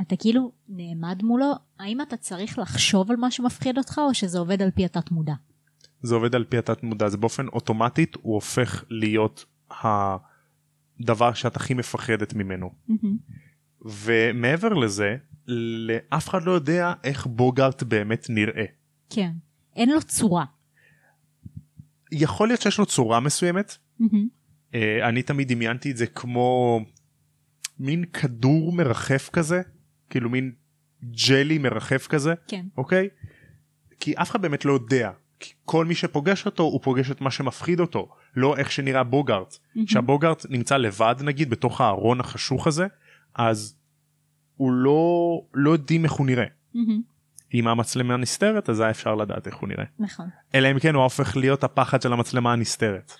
אתה 0.00 0.16
כאילו 0.16 0.52
נעמד 0.68 1.22
מולו, 1.22 1.52
האם 1.78 2.00
אתה 2.00 2.16
צריך 2.16 2.58
לחשוב 2.58 3.10
על 3.10 3.16
מה 3.16 3.30
שמפחיד 3.30 3.78
אותך 3.78 4.00
או 4.08 4.14
שזה 4.14 4.38
עובד 4.38 4.62
על 4.62 4.70
פי 4.70 4.84
התת 4.84 5.10
מודע? 5.10 5.32
זה 6.02 6.14
עובד 6.14 6.34
על 6.34 6.44
פי 6.44 6.58
התת 6.58 6.82
מודע 6.82 7.08
זה 7.08 7.16
באופן 7.16 7.48
אוטומטית 7.48 8.16
הוא 8.22 8.34
הופך 8.34 8.84
להיות 8.90 9.44
הדבר 9.70 11.32
שאת 11.32 11.56
הכי 11.56 11.74
מפחדת 11.74 12.34
ממנו. 12.34 12.70
ומעבר 13.82 14.68
לזה 14.68 15.16
לאף 15.46 16.28
אחד 16.28 16.42
לא 16.42 16.52
יודע 16.52 16.92
איך 17.04 17.26
בוגארט 17.26 17.82
באמת 17.82 18.26
נראה. 18.28 18.64
כן. 19.10 19.30
אין 19.76 19.90
לו 19.90 20.02
צורה. 20.02 20.44
יכול 22.12 22.48
להיות 22.48 22.60
שיש 22.60 22.78
לו 22.78 22.86
צורה 22.86 23.20
מסוימת 23.20 23.76
אה, 24.74 25.08
אני 25.08 25.22
תמיד 25.22 25.52
דמיינתי 25.52 25.90
את 25.90 25.96
זה 25.96 26.06
כמו 26.06 26.80
מין 27.78 28.04
כדור 28.04 28.72
מרחף 28.72 29.30
כזה 29.32 29.62
כאילו 30.10 30.30
מין 30.30 30.52
ג'לי 31.28 31.58
מרחף 31.58 32.06
כזה 32.06 32.34
כן. 32.48 32.66
אוקיי 32.76 33.08
כי 34.00 34.14
אף 34.16 34.30
אחד 34.30 34.42
באמת 34.42 34.64
לא 34.64 34.72
יודע 34.72 35.10
כי 35.40 35.52
כל 35.64 35.84
מי 35.84 35.94
שפוגש 35.94 36.46
אותו 36.46 36.62
הוא 36.62 36.80
פוגש 36.82 37.10
את 37.10 37.20
מה 37.20 37.30
שמפחיד 37.30 37.80
אותו 37.80 38.08
לא 38.36 38.56
איך 38.56 38.72
שנראה 38.72 39.04
בוגארט 39.04 39.58
כשהבוגארט 39.86 40.46
נמצא 40.48 40.76
לבד 40.76 41.14
נגיד 41.20 41.50
בתוך 41.50 41.80
הארון 41.80 42.20
החשוך 42.20 42.66
הזה 42.66 42.86
אז 43.34 43.76
הוא 44.56 44.72
לא 44.72 45.40
לא 45.54 45.70
יודעים 45.70 46.04
איך 46.04 46.12
הוא 46.12 46.26
נראה 46.26 46.46
מהמם. 46.74 47.02
אם 47.54 47.68
המצלמה 47.68 48.16
נסתרת 48.16 48.68
אז 48.70 48.80
היה 48.80 48.90
אפשר 48.90 49.14
לדעת 49.14 49.46
איך 49.46 49.56
הוא 49.56 49.68
נראה 49.68 49.84
נכון. 49.98 50.28
אלא 50.54 50.70
אם 50.70 50.78
כן 50.78 50.94
הוא 50.94 51.02
הופך 51.02 51.36
להיות 51.36 51.64
הפחד 51.64 52.02
של 52.02 52.12
המצלמה 52.12 52.52
הנסתרת. 52.52 53.12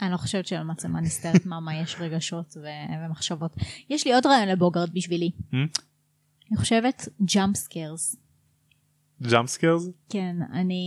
אני 0.00 0.12
לא 0.12 0.16
חושבת 0.16 0.46
שלמצלמה 0.46 1.00
נסתרת 1.00 1.46
מה 1.46 1.60
מה 1.64 1.74
יש 1.74 1.96
רגשות 2.00 2.56
ו- 2.56 3.06
ומחשבות. 3.06 3.56
יש 3.90 4.06
לי 4.06 4.14
עוד 4.14 4.26
רעיון 4.26 4.48
לבוגארט 4.48 4.90
בשבילי. 4.92 5.30
Hmm? 5.52 5.56
אני 6.50 6.56
חושבת 6.56 7.08
jump 7.34 7.56
scares. 7.56 8.16
jump 9.22 9.48
scares 9.48 9.88
כן, 10.08 10.36
אני... 10.52 10.84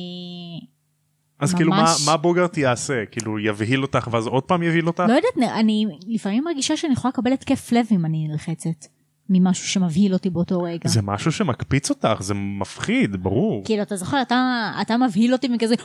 אז 1.40 1.54
כאילו 1.54 1.70
מה, 1.70 1.86
מה 2.06 2.18
בוגארט 2.18 2.58
יעשה 2.58 3.06
כאילו 3.12 3.40
יבהיל 3.40 3.82
אותך 3.82 4.08
ואז 4.12 4.28
עוד 4.28 4.44
פעם 4.44 4.64
יבהיל 4.64 4.88
אותך? 4.88 5.04
לא 5.08 5.14
יודעת, 5.14 5.60
אני 5.60 5.86
לפעמים 6.08 6.44
מרגישה 6.44 6.78
שאני 6.78 6.94
יכולה 6.94 7.10
לקבל 7.10 7.34
התקף 7.34 7.72
לב 7.72 7.86
אם 7.92 8.06
אני 8.06 8.28
נלחצת. 8.28 8.86
ממשהו 9.30 9.68
שמבהיל 9.68 10.14
אותי 10.14 10.30
באותו 10.30 10.62
רגע. 10.62 10.90
זה 10.90 11.02
משהו 11.02 11.32
שמקפיץ 11.32 11.90
אותך 11.90 12.18
זה 12.20 12.34
מפחיד 12.34 13.24
ברור 13.24 13.64
כאילו 13.66 13.82
אתה 13.82 13.96
זוכר 13.96 14.22
אתה 14.22 14.72
אתה 14.82 14.98
מבהיל 14.98 15.34
אותי 15.34 15.48
מכזה 15.48 15.76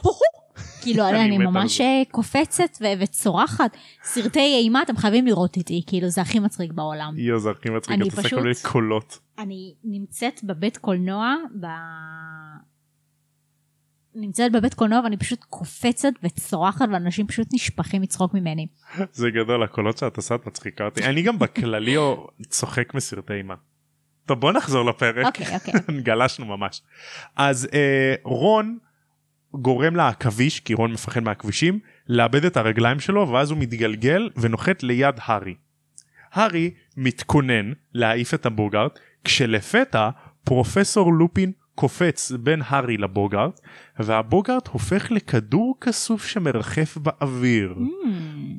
כאילו 0.83 1.05
אני 1.09 1.21
אני 1.23 1.39
ממש. 1.39 1.81
אה, 1.81 2.03
קופצת 2.11 2.79
ו- 2.81 2.85
וצורחת 3.01 3.77
סרטי 4.05 4.41
אימה 4.63 4.83
אתם 4.83 4.97
חייבים 4.97 5.27
לראות 5.27 5.57
איתי 5.57 5.83
כאילו 5.87 6.09
זה 6.09 6.21
הכי 6.21 6.39
מצחיק 6.39 6.73
בעולם. 6.73 7.15
יו 7.19 7.39
זה 7.39 7.51
הכי 7.51 7.71
מצחיק 7.71 7.95
אני 7.95 8.09
את 8.09 8.19
עושה 8.19 8.29
כל 8.31 8.37
מיני 8.43 8.55
קולות 8.63 9.19
אני 9.39 9.75
נמצאת 9.85 10.41
בבית 10.45 10.77
קולנוע 10.77 11.35
ב... 11.61 11.67
נמצאת 14.15 14.53
בבית 14.53 14.75
קולנוע 14.75 15.01
ואני 15.05 15.17
פשוט 15.17 15.45
קופצת 15.45 16.13
וצורחת 16.23 16.89
ואנשים 16.93 17.27
פשוט 17.27 17.49
נשפכים 17.53 18.03
מצחוק 18.03 18.35
ממני. 18.35 18.67
זה 19.13 19.31
גדול 19.31 19.63
הקולות 19.63 19.99
שאת 19.99 20.17
עושה 20.17 20.35
את 20.35 20.47
מצחיקה 20.47 20.85
אותי 20.85 21.05
אני 21.05 21.23
גם 21.23 21.39
בכללי 21.39 21.97
צוחק 22.49 22.95
מסרטי 22.95 23.33
אימה. 23.33 23.55
טוב 24.27 24.41
בוא 24.41 24.53
נחזור 24.53 24.85
לפרק 24.85 25.27
אוקיי 25.27 25.47
אוקיי. 25.55 26.03
גלשנו 26.09 26.47
ממש 26.47 26.83
אז 27.37 27.69
אה, 27.73 28.15
רון 28.23 28.79
גורם 29.55 29.97
לעכביש 29.97 30.61
כי 30.61 30.75
רון 30.75 30.93
מפחד 30.93 31.21
מהכבישים 31.21 31.79
לאבד 32.09 32.45
את 32.45 32.57
הרגליים 32.57 33.01
שלו 33.01 33.29
ואז 33.29 33.51
הוא 33.51 33.59
מתגלגל 33.59 34.31
ונוחת 34.37 34.83
ליד 34.83 35.15
הארי. 35.19 35.55
הארי 36.33 36.71
מתכונן 36.97 37.73
להעיף 37.95 38.35
את 38.35 38.47
הבוגארט 38.47 38.99
כשלפתע 39.25 40.11
פרופסור 40.45 41.13
לופין 41.13 41.53
קופץ 41.75 42.33
בין 42.33 42.63
הארי 42.67 42.97
לבוגארט 42.97 43.61
והבוגארט 43.99 44.69
הופך 44.69 45.13
לכדור 45.13 45.75
כסוף 45.81 46.27
שמרחף 46.27 46.97
באוויר. 46.97 47.75
Hmm. 47.77 48.07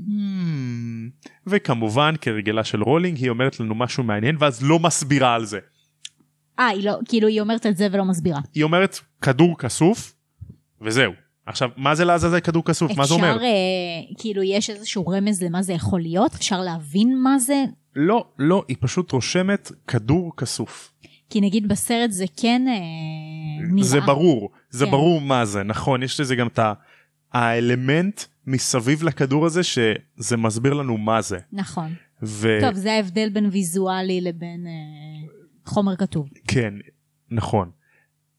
Hmm. 0.08 1.30
וכמובן 1.48 2.16
כרגלה 2.22 2.64
של 2.64 2.84
רולינג 2.84 3.18
היא 3.18 3.30
אומרת 3.30 3.60
לנו 3.60 3.76
משהו 3.76 4.04
מעניין 4.04 4.36
ואז 4.40 4.64
לא 4.64 4.80
מסבירה 4.80 5.36
על 5.36 5.46
זה. 5.46 5.60
אה 6.60 6.68
היא 6.68 6.86
לא 6.86 6.98
כאילו 7.08 7.28
היא 7.28 7.42
אומרת 7.42 7.66
את 7.66 7.78
זה 7.78 7.88
ולא 7.92 8.06
מסבירה. 8.06 8.40
היא 8.54 8.64
אומרת 8.64 9.00
כדור 9.22 9.58
כסוף 9.58 10.16
וזהו. 10.82 11.12
עכשיו 11.46 11.70
מה 11.78 11.96
זה 11.96 12.06
לעזאזל 12.06 12.40
כדור 12.40 12.66
כסוף 12.66 12.92
מה 12.98 13.06
זה 13.06 13.14
אומר? 13.14 13.36
אפשר 13.36 13.46
אה, 13.46 14.16
כאילו 14.18 14.44
יש 14.44 14.70
איזשהו 14.70 15.08
רמז 15.08 15.44
למה 15.44 15.62
זה 15.62 15.74
יכול 15.74 16.02
להיות 16.02 16.34
אפשר 16.34 16.62
להבין 16.62 17.18
מה 17.24 17.40
זה 17.40 17.64
לא 17.96 18.26
לא 18.40 18.64
היא 18.68 18.78
פשוט 18.80 19.12
רושמת 19.12 19.72
כדור 19.88 20.32
כסוף. 20.38 20.92
כי 21.36 21.42
נגיד 21.42 21.68
בסרט 21.68 22.12
זה 22.12 22.26
כן 22.38 22.62
אה, 22.68 23.68
נראה. 23.68 23.88
זה 23.88 24.02
ברור 24.02 24.52
זה 24.70 24.86
כן. 24.86 24.92
ברור 24.92 25.22
מה 25.22 25.46
זה 25.46 25.64
נכון 25.64 26.04
יש 26.04 26.20
לזה 26.20 26.36
גם 26.36 26.48
את 26.48 26.60
האלמנט 27.34 28.22
מסביב 28.48 29.04
לכדור 29.04 29.46
הזה 29.46 29.64
שזה 29.64 30.38
מסביר 30.38 30.74
לנו 30.74 30.98
מה 30.98 31.22
זה. 31.22 31.40
נכון. 31.54 31.94
וכן 32.24 32.60
טוב 32.62 32.74
זה 32.74 32.94
ההבדל 32.94 33.30
בין 33.30 33.46
ויזואלי 33.52 34.22
לבין 34.22 34.68
אה, 34.68 35.28
חומר 35.66 35.96
כתוב. 35.96 36.30
כן, 36.48 36.74
נכון. 37.32 37.72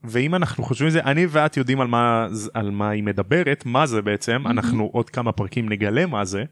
ואם 0.05 0.35
אנחנו 0.35 0.65
חושבים 0.65 0.87
על 0.87 0.93
זה 0.93 1.01
אני 1.01 1.27
ואת 1.29 1.57
יודעים 1.57 1.81
על 1.81 1.87
מה 1.87 2.27
על 2.55 2.71
מה 2.71 2.91
היא 2.91 3.03
מדברת 3.03 3.67
מה 3.67 3.87
זה 3.87 4.03
בעצם 4.03 4.33
מהמם. 4.33 4.47
אנחנו 4.47 4.85
עוד 4.93 5.11
כמה 5.11 5.33
פרקים 5.33 5.69
נגלה 5.69 6.07
מה 6.07 6.25
זה 6.25 6.45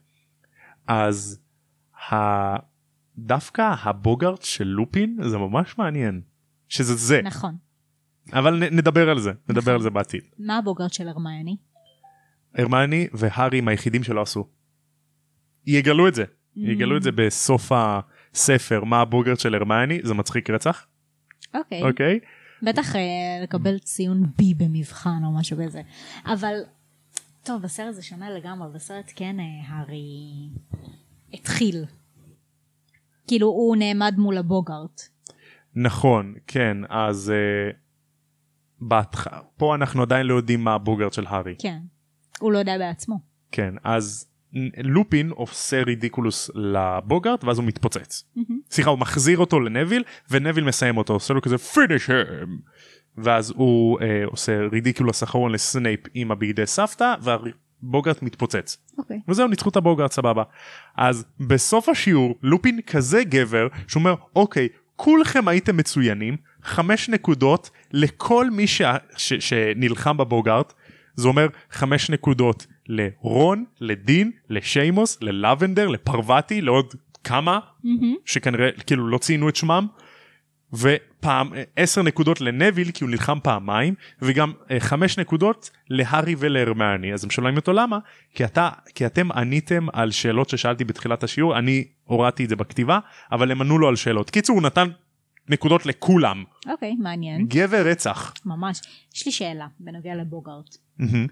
אז 0.86 1.38
ה... 2.12 2.14
דווקא 3.18 3.74
הבוגארט 3.82 4.42
של 4.42 4.64
לופין 4.64 5.18
זה 5.22 5.38
ממש 5.38 5.78
מעניין 5.78 6.20
שזה 6.74 6.94
זה 6.94 7.20
נכון. 7.22 7.56
אבל 8.32 8.64
נ, 8.64 8.76
נדבר 8.76 9.10
על 9.10 9.18
זה 9.18 9.32
נדבר 9.48 9.60
נכון. 9.60 9.74
על 9.74 9.82
זה 9.82 9.90
בעתיד. 9.90 10.22
מה 10.38 10.58
הבוגארט 10.58 10.92
של 10.92 11.08
הרמייני? 11.08 11.56
הרמני 12.54 13.08
והארי 13.12 13.58
הם 13.58 13.68
היחידים 13.68 14.02
שלא 14.02 14.22
עשו. 14.22 14.48
יגלו 15.66 16.08
את 16.08 16.14
זה 16.14 16.24
יגלו 16.56 16.96
את 16.96 17.02
זה 17.02 17.12
בסוף 17.12 17.72
הספר 17.74 18.84
מה 18.84 19.00
הבוגארט 19.00 19.40
של 19.40 19.54
הרמני 19.54 20.00
זה 20.02 20.14
מצחיק 20.14 20.50
רצח 20.50 20.86
אוקיי. 21.54 21.82
אוקיי 21.82 22.20
בטח 22.62 22.96
אה, 22.96 23.00
לקבל 23.42 23.78
ציון 23.78 24.26
בי 24.38 24.54
במבחן 24.54 25.24
או 25.24 25.32
משהו 25.32 25.56
כזה. 25.64 25.82
אבל 26.26 26.54
טוב 27.42 27.62
בסרט 27.62 27.94
זה 27.94 28.02
שונה 28.02 28.30
לגמרי 28.30 28.68
בסרט 28.74 29.12
כן 29.16 29.36
אה, 29.40 29.44
הארי 29.68 30.48
התחיל. 31.32 31.84
כאילו 33.26 33.46
הוא 33.46 33.76
נעמד 33.76 34.14
מול 34.18 34.38
הבוגארט. 34.38 35.13
נכון 35.76 36.34
כן 36.46 36.76
אז 36.88 37.32
uh, 37.32 37.76
בהתח... 38.80 39.26
פה 39.56 39.74
אנחנו 39.74 40.02
עדיין 40.02 40.26
לא 40.26 40.34
יודעים 40.34 40.64
מה 40.64 40.74
הבוגארט 40.74 41.12
של 41.12 41.26
הארי 41.26 41.54
כן. 41.58 41.78
הוא 42.40 42.52
לא 42.52 42.58
יודע 42.58 42.78
בעצמו. 42.78 43.20
כן 43.52 43.74
אז 43.84 44.30
לופין 44.84 45.30
עושה 45.30 45.82
רידיקולוס 45.82 46.50
לבוגארט 46.54 47.44
ואז 47.44 47.58
הוא 47.58 47.66
מתפוצץ 47.66 48.24
מהמם. 48.36 48.60
סליחה 48.70 48.90
הוא 48.90 48.98
מחזיר 48.98 49.38
אותו 49.38 49.60
לנביל 49.60 50.02
ונביל 50.30 50.64
מסיים 50.64 50.96
אותו 50.96 51.12
עושה 51.12 51.34
לו 51.34 51.42
כזה 51.42 51.58
finish 51.58 52.10
him 52.10 52.58
ואז 53.16 53.52
הוא 53.56 54.00
uh, 54.00 54.02
עושה 54.26 54.52
רידיקולוס 54.72 55.22
אחרון 55.22 55.52
לסנייפ 55.52 56.00
עם 56.14 56.30
הבגדי 56.30 56.66
סבתא 56.66 57.14
והבוגארט 57.22 58.22
מתפוצץ 58.22 58.76
אוקיי. 58.98 59.20
וזהו 59.28 59.48
ניצחו 59.48 59.68
את 59.68 59.76
הבוגארט 59.76 60.12
סבבה 60.12 60.42
אז 60.96 61.24
בסוף 61.40 61.88
השיעור 61.88 62.34
לופין 62.42 62.80
כזה 62.86 63.24
גבר 63.24 63.68
שאומר 63.88 64.14
אוקיי 64.36 64.68
כולכם 64.96 65.48
הייתם 65.48 65.76
מצוינים 65.76 66.36
חמש 66.62 67.08
נקודות 67.08 67.70
לכל 67.92 68.50
מי 68.50 68.66
ש... 68.66 68.82
ש... 69.16 69.32
שנלחם 69.34 70.16
בבוגארט 70.16 70.72
זה 71.14 71.28
אומר 71.28 71.46
חמש 71.70 72.10
נקודות 72.10 72.66
לרון, 72.88 73.64
לדין, 73.80 74.30
לשיימוס, 74.50 75.18
ללבנדר, 75.20 75.88
לפרווטי, 75.88 76.60
לעוד 76.60 76.94
כמה 77.24 77.58
מהמם. 77.84 78.14
שכנראה 78.24 78.68
כאילו 78.86 79.08
לא 79.08 79.18
ציינו 79.18 79.48
את 79.48 79.56
שמם. 79.56 79.86
ופעם 80.78 81.52
עשר 81.76 82.02
נקודות 82.02 82.40
לנביל 82.40 82.90
כי 82.90 83.04
הוא 83.04 83.10
נלחם 83.10 83.38
פעמיים 83.42 83.94
וגם 84.22 84.52
אה, 84.70 84.80
חמש 84.80 85.18
נקודות 85.18 85.70
להארי 85.90 86.34
ולהרמני 86.38 87.14
אז 87.14 87.24
הם 87.24 87.30
שואלים 87.30 87.56
אותו 87.56 87.72
למה 87.72 87.98
כי 88.34 88.44
אתה 88.44 88.70
כי 88.94 89.06
אתם 89.06 89.32
עניתם 89.32 89.86
על 89.92 90.10
שאלות 90.10 90.48
ששאלתי 90.48 90.84
בתחילת 90.84 91.22
השיעור 91.22 91.58
אני 91.58 91.84
הורדתי 92.04 92.44
את 92.44 92.48
זה 92.48 92.56
בכתיבה 92.56 92.98
אבל 93.32 93.50
הם 93.50 93.60
ענו 93.60 93.78
לו 93.78 93.88
על 93.88 93.96
שאלות 93.96 94.30
קיצור 94.30 94.56
הוא 94.56 94.62
נתן 94.62 94.88
נקודות 95.48 95.86
לכולם 95.86 96.44
אוקיי, 96.66 96.94
מעניין. 96.94 97.46
גבר 97.46 97.86
רצח. 97.86 98.34
ממש. 98.44 98.80
יש 99.14 99.26
לי 99.26 99.32
שאלה 99.32 99.66
בנוגע 99.80 100.14
לבוגארט. 100.14 100.76
מהמם. 100.98 101.26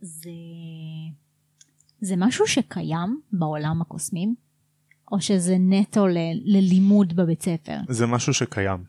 זה... 0.00 0.30
זה 2.00 2.14
משהו 2.16 2.46
שקיים 2.46 3.20
בעולם 3.32 3.80
הקוסמים? 3.82 4.34
או 5.12 5.20
שזה 5.20 5.56
נטו 5.58 6.06
ל... 6.06 6.16
ללימוד 6.44 7.16
בבית 7.16 7.42
ספר? 7.42 7.76
זה 7.88 8.06
משהו 8.06 8.34
שקיים. 8.34 8.84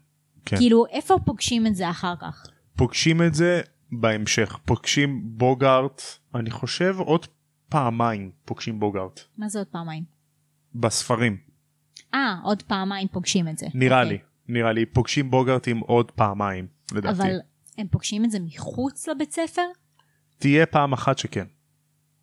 כן. 0.45 0.57
כאילו, 0.57 0.85
איפה 0.91 1.15
פוגשים 1.25 1.67
את 1.67 1.75
זה 1.75 1.89
אחר 1.89 2.13
כך? 2.21 2.47
פוגשים 2.75 3.21
את 3.21 3.33
זה 3.33 3.61
בהמשך 3.91 4.57
פוגשים 4.65 5.21
בוגארט 5.23 6.01
אני 6.35 6.51
חושב 6.51 6.95
עוד 6.99 7.25
פעמיים 7.69 8.31
פוגשים 8.45 8.79
בוגארט 8.79 9.19
מה 9.37 9.49
זה 9.49 9.59
עוד 9.59 9.67
פעמיים? 9.67 10.03
בספרים 10.75 11.37
אה, 12.13 12.35
עוד 12.43 12.61
פעמיים 12.61 13.07
פוגשים 13.07 13.47
את 13.47 13.57
זה. 13.57 13.67
נראה 13.73 14.03
אוקיי. 14.03 14.17
לי 14.17 14.23
נראה 14.59 14.71
לי 14.71 14.85
פוגשים 14.85 15.31
בוגארטים 15.31 15.79
עוד 15.79 16.11
פעמיים 16.11 16.67
לדעתי 16.91 17.17
אבל 17.17 17.39
הם 17.77 17.87
פוגשים 17.87 18.25
את 18.25 18.31
זה 18.31 18.39
מחוץ 18.39 19.07
לבית 19.07 19.31
ספר? 19.31 19.61
תהיה 20.37 20.65
פעם 20.65 20.93
אחת 20.93 21.17
שכן. 21.17 21.45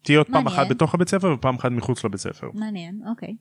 תהיה 0.03 0.19
עוד 0.19 0.27
פעם 0.27 0.45
מעניין. 0.45 0.61
אחת 0.61 0.71
בתוך 0.71 0.95
הבית 0.95 1.09
ספר 1.09 1.35
ופעם 1.35 1.55
אחת 1.55 1.71
מחוץ 1.71 2.05
לבית 2.05 2.21
ספר. 2.21 2.51
מעניין, 2.55 3.01
אוקיי. 3.09 3.37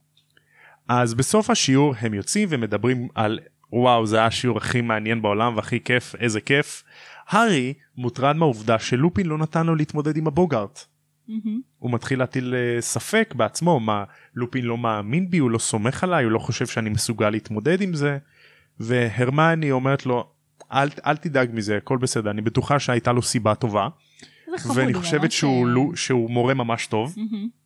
אז 0.87 1.13
בסוף 1.13 1.49
השיעור 1.49 1.93
הם 1.99 2.13
יוצאים 2.13 2.47
ומדברים 2.51 3.07
על 3.15 3.39
וואו 3.73 4.05
זה 4.05 4.17
היה 4.17 4.25
השיעור 4.25 4.57
הכי 4.57 4.81
מעניין 4.81 5.21
בעולם 5.21 5.55
והכי 5.55 5.79
כיף 5.79 6.15
איזה 6.15 6.41
כיף. 6.41 6.83
הארי 7.27 7.73
מוטרד 7.97 8.35
מהעובדה 8.35 8.79
שלופין 8.79 9.25
לא 9.25 9.37
נתן 9.37 9.65
לו 9.65 9.75
להתמודד 9.75 10.17
עם 10.17 10.27
הבוגארט. 10.27 10.85
מהמם. 11.27 11.61
הוא 11.77 11.91
מתחיל 11.91 12.19
להטיל 12.19 12.55
אה, 12.55 12.81
ספק 12.81 13.33
בעצמו 13.37 13.79
מה 13.79 14.03
לופין 14.35 14.65
לא 14.65 14.77
מאמין 14.77 15.29
בי 15.29 15.37
הוא 15.37 15.51
לא 15.51 15.57
סומך 15.57 16.03
עליי 16.03 16.23
הוא 16.23 16.31
לא 16.31 16.39
חושב 16.39 16.67
שאני 16.67 16.89
מסוגל 16.89 17.29
להתמודד 17.29 17.81
עם 17.81 17.93
זה. 17.93 18.17
והרמני 18.79 19.71
אומרת 19.71 20.05
לו 20.05 20.29
אל, 20.71 20.89
אל 21.05 21.17
תדאג 21.17 21.49
מזה 21.53 21.77
הכל 21.77 21.97
בסדר 21.97 22.31
אני 22.31 22.41
בטוחה 22.41 22.79
שהייתה 22.79 23.11
לו 23.11 23.21
סיבה 23.21 23.55
טובה 23.55 23.87
ואני 24.75 24.93
חושבת 24.93 25.31
שהוא, 25.31 25.67
אה, 25.67 25.95
שהוא 25.95 26.29
מורה 26.29 26.53
ממש 26.53 26.87
טוב. 26.87 27.15
מהמם. 27.17 27.60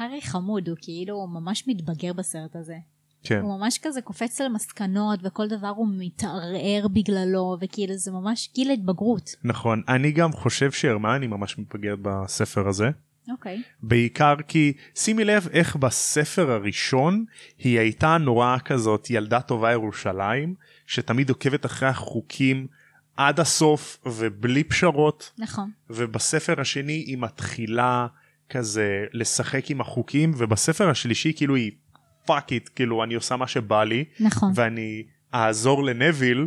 הארי 0.00 0.22
חמוד, 0.22 0.68
הוא 0.68 0.76
כאילו 0.80 1.26
ממש 1.26 1.64
מתבגר 1.68 2.12
בסרט 2.12 2.56
הזה. 2.56 2.76
כן. 3.22 3.40
הוא 3.40 3.58
ממש 3.58 3.78
כזה 3.82 4.00
קופץ 4.00 4.40
למסקנות 4.40 5.20
וכל 5.22 5.48
דבר 5.48 5.68
הוא 5.68 5.88
מתערער 5.98 6.88
בגללו 6.92 7.56
וכאילו 7.60 7.94
זה 7.94 8.12
ממש 8.12 8.50
גיל 8.54 8.70
ההתבגרות. 8.70 9.34
נכון 9.44 9.82
אני 9.88 10.12
גם 10.12 10.32
חושב 10.32 10.72
שהרמני 10.72 11.26
ממש 11.26 11.58
מתבגרת 11.58 11.98
בספר 12.02 12.68
הזה. 12.68 12.90
אוקיי. 13.30 13.62
בעיקר 13.82 14.34
כי 14.48 14.72
שימי 14.94 15.24
לב 15.24 15.48
איך 15.52 15.76
בספר 15.76 16.50
הראשון 16.50 17.24
היא 17.58 17.78
הייתה 17.78 18.18
נורא 18.18 18.56
כזאת 18.64 19.10
ילדה 19.10 19.40
טובה 19.40 19.72
ירושלים 19.72 20.54
שתמיד 20.86 21.28
עוקבת 21.28 21.66
אחרי 21.66 21.88
החוקים 21.88 22.66
עד 23.16 23.40
הסוף 23.40 23.98
ובלי 24.06 24.64
פשרות 24.64 25.32
נכון. 25.38 25.70
ובספר 25.90 26.60
השני 26.60 26.92
היא 26.92 27.18
מתחילה 27.18 28.06
כזה 28.50 29.04
לשחק 29.12 29.70
עם 29.70 29.80
החוקים 29.80 30.32
ובספר 30.36 30.88
השלישי 30.88 31.32
כאילו 31.36 31.54
היא 31.54 31.70
fuck 32.26 32.52
it 32.52 32.70
כאילו 32.74 33.04
אני 33.04 33.14
עושה 33.14 33.36
מה 33.36 33.46
שבא 33.46 33.84
לי 33.84 34.04
נכון. 34.20 34.52
ואני 34.54 35.02
אעזור 35.34 35.84
לנביל 35.84 36.46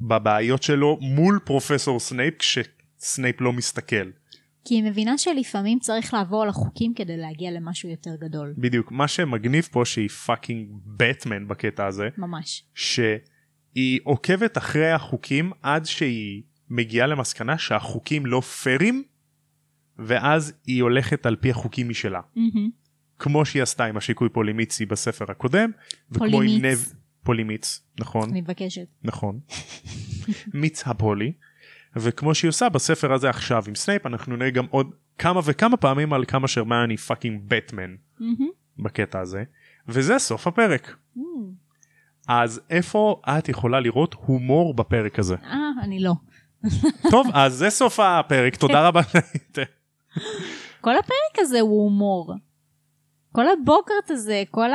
בבעיות 0.00 0.62
שלו 0.62 0.98
מול 1.00 1.38
פרופסור 1.44 2.00
סנייפ 2.00 2.34
כשסנייפ 2.38 3.40
לא 3.40 3.52
מסתכל. 3.52 4.10
כי 4.64 4.74
היא 4.74 4.84
מבינה 4.84 5.18
שלפעמים 5.18 5.78
צריך 5.78 6.14
לעבור 6.14 6.42
על 6.42 6.48
החוקים 6.48 6.94
כדי 6.94 7.16
להגיע 7.16 7.50
למשהו 7.50 7.88
יותר 7.88 8.10
גדול. 8.20 8.54
בדיוק 8.58 8.92
מה 8.92 9.08
שמגניב 9.08 9.68
פה 9.72 9.84
שהיא 9.84 10.08
fucking 10.08 10.68
בטמן 10.86 11.48
בקטע 11.48 11.86
הזה 11.86 12.08
ממש. 12.18 12.64
שהיא 12.74 14.00
עוקבת 14.04 14.58
אחרי 14.58 14.90
החוקים 14.90 15.52
עד 15.62 15.84
שהיא 15.84 16.42
מגיעה 16.70 17.06
למסקנה 17.06 17.58
שהחוקים 17.58 18.26
לא 18.26 18.40
פיירים 18.40 19.02
ואז 19.98 20.52
היא 20.66 20.82
הולכת 20.82 21.26
על 21.26 21.36
פי 21.36 21.50
החוקים 21.50 21.88
משלה. 21.88 22.20
כמו 23.18 23.44
שהיא 23.44 23.62
עשתה 23.62 23.84
עם 23.84 23.96
השיקוי 23.96 24.28
פולימיצי 24.28 24.86
בספר 24.86 25.24
הקודם 25.28 25.70
וכמו 26.10 26.42
עם. 26.42 26.64
נב... 26.64 26.92
פולימיץ 27.22 27.82
נכון 28.00 28.30
אני 28.30 28.40
מבקשת. 28.40 28.86
נכון 29.02 29.40
מיץ 30.60 30.82
הפולי 30.86 31.32
וכמו 31.96 32.34
שהיא 32.34 32.48
עושה 32.48 32.68
בספר 32.68 33.12
הזה 33.12 33.30
עכשיו 33.30 33.62
עם 33.68 33.74
סנייפ 33.74 34.06
אנחנו 34.06 34.36
נראה 34.36 34.50
גם 34.50 34.66
עוד 34.70 34.90
כמה 35.18 35.40
וכמה 35.44 35.76
פעמים 35.76 36.12
על 36.12 36.24
כמה 36.24 36.48
שרמני 36.48 36.96
fucking 36.96 37.42
בטמן. 37.48 37.94
בקטע 38.78 39.20
הזה 39.20 39.44
וזה 39.88 40.18
סוף 40.18 40.46
הפרק 40.46 40.96
Mm. 41.16 41.20
אז 42.28 42.60
איפה 42.70 43.20
את 43.24 43.48
יכולה 43.48 43.80
לראות 43.80 44.14
הומור 44.14 44.74
בפרק 44.74 45.18
הזה 45.18 45.34
אה, 45.44 45.56
אני 45.82 46.00
לא. 46.00 46.12
טוב 47.10 47.26
אז 47.32 47.54
זה 47.54 47.70
סוף 47.70 48.00
הפרק 48.00 48.56
תודה 48.56 48.80
רבה. 48.88 49.00
כל 50.80 50.96
הפרק 50.96 51.38
הזה 51.38 51.60
הוא 51.60 51.82
הומור. 51.84 52.34
כל 53.32 53.48
הבוקרט 53.48 54.10
הזה, 54.10 54.42
כל 54.50 54.70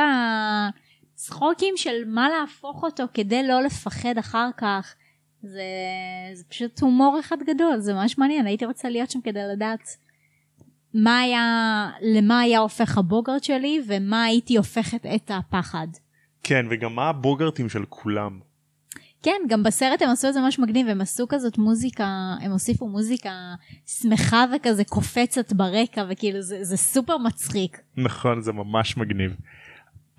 הצחוקים 1.14 1.74
של 1.76 2.04
מה 2.06 2.28
להפוך 2.28 2.82
אותו 2.82 3.04
כדי 3.14 3.48
לא 3.48 3.62
לפחד 3.62 4.18
אחר 4.18 4.48
כך. 4.56 4.94
זה, 5.42 5.62
זה 6.34 6.44
פשוט 6.44 6.80
הומור 6.80 7.20
אחד 7.20 7.36
גדול, 7.46 7.78
זה 7.78 7.94
ממש 7.94 8.18
מעניין, 8.18 8.46
הייתי 8.46 8.64
רוצה 8.64 8.88
להיות 8.88 9.10
שם 9.10 9.20
כדי 9.20 9.40
לדעת 9.52 9.88
מה 10.94 11.18
היה, 11.18 11.90
למה 12.02 12.40
היה 12.40 12.58
הופך 12.58 12.98
הבוגרט 12.98 13.44
שלי 13.44 13.80
ומה 13.86 14.24
הייתי 14.24 14.56
הופכת 14.56 15.06
את 15.14 15.30
הפחד. 15.34 15.86
כן 16.42 16.66
וגם 16.70 16.94
מה 16.94 17.08
הבוגרטים 17.08 17.68
של 17.68 17.84
כולם 17.88 18.40
כן, 19.22 19.40
גם 19.48 19.62
בסרט 19.62 20.02
הם 20.02 20.10
עשו 20.10 20.28
את 20.28 20.34
זה 20.34 20.40
ממש 20.40 20.58
מגניב, 20.58 20.88
הם 20.88 21.00
עשו 21.00 21.28
כזאת 21.28 21.58
מוזיקה, 21.58 22.06
הם 22.40 22.50
הוסיפו 22.50 22.88
מוזיקה 22.88 23.30
שמחה 23.86 24.44
וכזה 24.56 24.84
קופצת 24.84 25.52
ברקע, 25.52 26.04
וכאילו 26.10 26.42
זה, 26.42 26.64
זה 26.64 26.76
סופר 26.76 27.18
מצחיק. 27.18 27.78
נכון 27.96 28.42
זה 28.42 28.52
ממש 28.52 28.96
מגניב. 28.96 29.36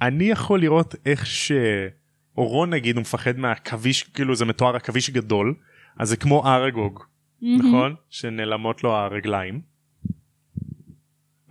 אני 0.01 0.23
יכול 0.23 0.59
לראות 0.59 0.95
איך 1.05 1.25
שרון 1.25 2.69
נגיד 2.69 2.95
הוא 2.95 3.01
מפחד 3.01 3.37
מהעכביש 3.37 4.03
כאילו 4.03 4.35
זה 4.35 4.45
מתואר 4.45 4.75
עכביש 4.75 5.09
גדול 5.09 5.55
אז 5.97 6.09
זה 6.09 6.17
כמו 6.17 6.47
ארגוג 6.47 7.03
נכון 7.41 7.95
שנעלמות 8.09 8.83
לו 8.83 8.95
הרגליים. 8.95 9.61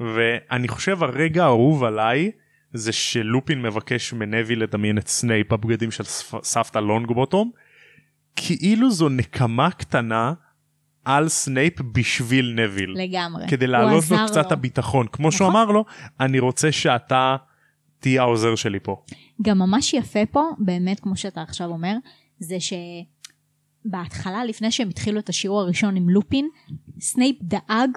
ואני 0.01 0.69
חושב 0.69 1.03
הרגע 1.03 1.45
האהוב 1.45 1.85
עליי 1.85 2.31
זה 2.73 2.93
שלופין 2.93 3.63
מבקש 3.63 4.13
מנביל 4.13 4.57
לדמיין 4.57 4.99
את 4.99 5.09
סנייפ 5.09 5.53
בבגדים 5.53 5.91
של 5.91 6.05
סבתא 6.43 6.79
לונגבוטום 6.79 7.51
כאילו 8.37 8.91
זו 8.91 9.09
נקמה 9.09 9.71
קטנה 9.71 10.33
על 11.05 11.29
סנייפ 11.29 11.81
בשביל 11.81 12.55
נביל. 12.57 12.95
לגמרי. 12.99 13.49
כדי 13.49 13.67
להעלות 13.67 14.05
לו 14.11 14.17
קצת 14.27 14.53
הביטחון 14.53 15.07
כמו 15.13 15.33
שהוא 15.33 15.49
נכון. 15.49 15.61
אמר 15.61 15.71
לו 15.71 15.85
אני 16.21 16.39
רוצה 16.39 16.73
שאתה 16.73 17.37
תהיה 17.99 18.23
העוזר 18.23 18.55
שלי 18.55 18.79
פה. 18.83 19.03
גם 19.43 19.59
ממש 19.59 19.95
יפה 19.95 20.27
פה, 20.31 20.43
באמת 20.59 21.01
כמו 21.01 21.17
שאתה 21.17 21.43
עכשיו 21.43 21.69
אומר, 21.69 21.95
זה 22.39 22.57
שבהתחלה, 23.87 24.45
לפני 24.45 24.71
שהם 24.71 24.89
התחילו 24.89 25.19
את 25.19 25.29
השיעור 25.29 25.61
הראשון 25.61 25.97
עם 25.97 26.09
לופין, 26.09 26.49
סנייפ 27.01 27.37
דאג 27.43 27.91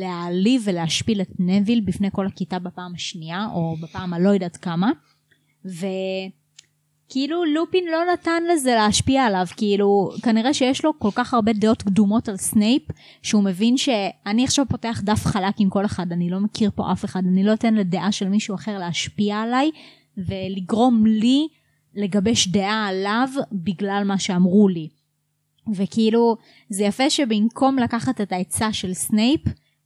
להעליב 0.00 0.62
ולהשפיל 0.64 1.20
את 1.20 1.30
נביל 1.38 1.80
בפני 1.80 2.08
כל 2.12 2.26
הכיתה 2.26 2.58
בפעם 2.58 2.94
השנייה, 2.94 3.46
או 3.52 3.76
בפעם 3.82 4.14
הלא 4.14 4.30
יודעת 4.30 4.56
כמה, 4.56 4.90
וכאילו 5.64 7.44
לופין 7.44 7.84
לא 7.92 7.98
נתן 8.12 8.42
לזה 8.52 8.74
להשפיע 8.74 9.24
עליו, 9.24 9.46
כאילו 9.56 10.10
כנראה 10.22 10.54
שיש 10.54 10.84
לו 10.84 10.98
כל 10.98 11.10
כך 11.14 11.34
הרבה 11.34 11.52
דעות 11.52 11.82
קדומות 11.82 12.28
על 12.28 12.36
סנייפ, 12.36 12.82
שהוא 13.22 13.44
מבין 13.44 13.76
שאני 13.76 14.44
עכשיו 14.44 14.66
פותח 14.68 15.00
דף 15.04 15.26
חלק 15.26 15.54
עם 15.58 15.70
כל 15.70 15.84
אחד, 15.84 16.12
אני 16.12 16.30
לא 16.30 16.40
מכיר 16.40 16.70
פה 16.74 16.92
אף 16.92 17.04
אחד, 17.04 17.22
אני 17.26 17.44
לא 17.44 17.54
אתן 17.54 17.74
לדעה 17.74 18.12
של 18.12 18.28
מישהו 18.28 18.54
אחר 18.54 18.78
להשפיע 18.78 19.36
עליי, 19.36 19.70
ולגרום 20.18 21.06
לי 21.06 21.48
לגבש 21.94 22.48
דעה 22.48 22.86
עליו 22.88 23.28
בגלל 23.52 24.02
מה 24.06 24.18
שאמרו 24.18 24.68
לי. 24.68 24.88
וכאילו 25.74 26.36
זה 26.68 26.84
יפה 26.84 27.10
שבמקום 27.10 27.78
לקחת 27.78 28.20
את 28.20 28.32
העצה 28.32 28.72
של 28.72 28.94
סנייפ 28.94 29.40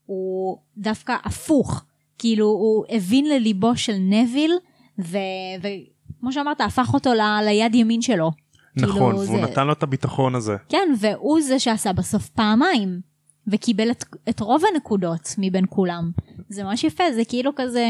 הוא 0.09 0.57
דווקא 0.77 1.15
הפוך 1.23 1.83
כאילו 2.17 2.45
הוא 2.45 2.85
הבין 2.89 3.25
לליבו 3.29 3.75
של 3.77 3.93
נביל 3.99 4.51
ו- 4.99 5.17
וכמו 5.61 6.31
שאמרת 6.31 6.61
הפך 6.61 6.93
אותו 6.93 7.13
ל- 7.13 7.43
ליד 7.45 7.75
ימין 7.75 8.01
שלו. 8.01 8.31
נכון 8.75 8.89
כאילו, 8.93 9.05
והוא 9.05 9.25
זה- 9.25 9.41
נתן 9.51 9.67
לו 9.67 9.73
את 9.73 9.83
הביטחון 9.83 10.35
הזה. 10.35 10.55
כן 10.69 10.93
והוא 10.99 11.41
זה 11.41 11.59
שעשה 11.59 11.93
בסוף 11.93 12.29
פעמיים 12.29 13.01
וקיבל 13.47 13.91
את, 13.91 14.03
את 14.29 14.39
רוב 14.39 14.61
הנקודות 14.73 15.35
מבין 15.37 15.65
כולם. 15.69 16.11
זה 16.49 16.63
ממש 16.63 16.83
יפה, 16.83 17.03
זה 17.15 17.21
כאילו 17.25 17.51
כזה, 17.55 17.85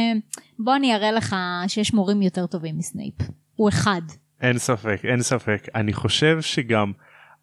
בוא 0.60 0.76
אני 0.76 0.96
אראה 0.96 1.12
לך 1.12 1.36
שיש 1.68 1.94
מורים 1.94 2.22
יותר 2.22 2.46
טובים 2.46 2.78
מסנייפ. 2.78 3.16
הוא 3.56 3.70
אחד. 3.70 4.02
אין 4.42 4.58
ספק, 4.58 5.02
אין 5.04 5.22
ספק. 5.22 5.68
אני 5.76 5.94
חושב 5.94 6.42
שגם 6.42 6.92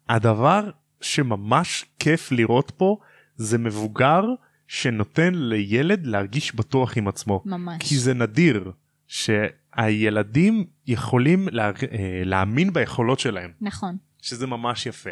הדבר 0.09 0.69
שממש 1.01 1.85
כיף 1.99 2.31
לראות 2.31 2.71
פה 2.77 2.97
זה 3.35 3.57
מבוגר 3.57 4.21
שנותן 4.67 5.33
לילד 5.35 6.05
להרגיש 6.05 6.55
בטוח 6.55 6.97
עם 6.97 7.07
עצמו. 7.07 7.43
ממש. 7.45 7.77
כי 7.79 7.97
זה 7.97 8.13
נדיר 8.13 8.71
שהילדים 9.07 10.65
יכולים 10.87 11.47
לה, 11.51 11.67
אה, 11.67 12.21
להאמין 12.25 12.73
ביכולות 12.73 13.19
שלהם, 13.19 13.51
נכון. 13.61 13.97
שזה 14.21 14.47
ממש 14.47 14.85
יפה. 14.85 15.09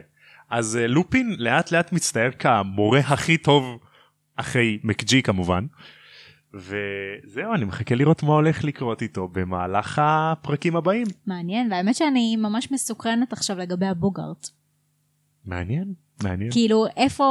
אז 0.49 0.78
אה, 0.78 0.88
לופין 0.88 1.36
לאט 1.39 1.72
לאט 1.72 1.91
מצטייר 1.91 2.32
כמורה 2.32 2.99
הכי 2.99 3.38
טוב 3.38 3.80
אחרי 4.36 4.80
מקג'י 4.84 5.24
כמובן. 5.24 5.66
וזהו 6.53 7.53
אני 7.53 7.66
מחכה 7.66 7.95
לראות 7.95 8.24
מה 8.24 8.34
הולך 8.34 8.64
לקרות 8.64 9.01
איתו 9.01 9.28
במהלך 9.28 10.01
הפרקים 10.03 10.76
הבאים. 10.76 11.08
מעניין, 11.28 11.72
והאמת 11.72 11.95
שאני 11.95 12.36
ממש 12.36 12.72
מסוקרנת 12.72 13.34
עכשיו 13.34 13.58
לגבי 13.58 13.86
הבוגארט. 13.86 14.49
מעניין, 15.45 15.93
מעניין. 16.24 16.51
כאילו, 16.51 16.86
איפה, 16.97 17.26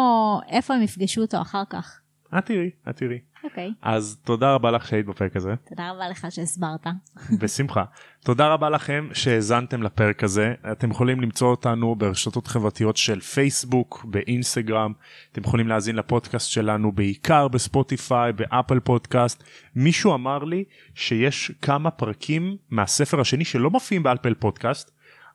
איפה 0.48 0.74
הם 0.74 0.82
יפגשו 0.82 1.20
אותו 1.20 1.40
אחר 1.40 1.62
כך? 1.70 2.00
את 2.38 2.46
תראי, 2.46 2.70
את 2.88 2.96
תראי. 2.96 3.18
אוקיי. 3.44 3.72
אז 3.82 4.18
תודה 4.24 4.54
רבה 4.54 4.70
לך 4.70 4.88
שהיית 4.88 5.06
בפרק 5.06 5.36
הזה, 5.36 5.54
תודה 5.68 5.90
רבה 5.90 6.08
לך 6.08 6.26
שהסברת. 6.30 6.86
בשמחה. 7.40 7.84
תודה 8.24 8.48
רבה 8.48 8.70
לכם 8.70 9.08
שהאזנתם 9.12 9.82
לפרק 9.82 10.24
הזה. 10.24 10.54
אתם 10.72 10.90
יכולים 10.90 11.20
למצוא 11.20 11.48
אותנו 11.48 11.94
ברשתות 11.94 12.46
חברתיות 12.46 12.96
של 12.96 13.20
פייסבוק, 13.20 14.04
באינסטגרם. 14.04 14.92
אתם 15.32 15.40
יכולים 15.40 15.68
להאזין 15.68 15.96
לפודקאסט 15.96 16.50
שלנו 16.50 16.92
בעיקר 16.92 17.48
בספוטיפיי, 17.48 18.32
באפל 18.32 18.80
פודקאסט. 18.80 19.44
מישהו 19.76 20.14
אמר 20.14 20.44
לי 20.44 20.64
שיש 20.94 21.52
כמה 21.62 21.90
פרקים 21.90 22.56
מהספר 22.70 23.20
השני 23.20 23.44
שלא 23.44 23.70
מופיעים 23.70 24.02
באפל 24.02 24.34
פודקאסט, 24.34 24.90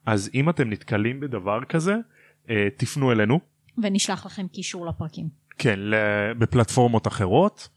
אז 0.06 0.30
אם 0.34 0.50
אתם 0.50 0.70
נתקלים 0.70 1.20
בדבר 1.20 1.60
כזה, 1.70 1.96
אה, 2.50 2.68
תפנו 2.78 3.12
אלינו. 3.12 3.40
ונשלח 3.84 4.26
לכם 4.26 4.48
קישור 4.48 4.86
לפרקים. 4.86 5.49
כן, 5.60 5.80
בפלטפורמות 6.38 7.08
אחרות. 7.08 7.70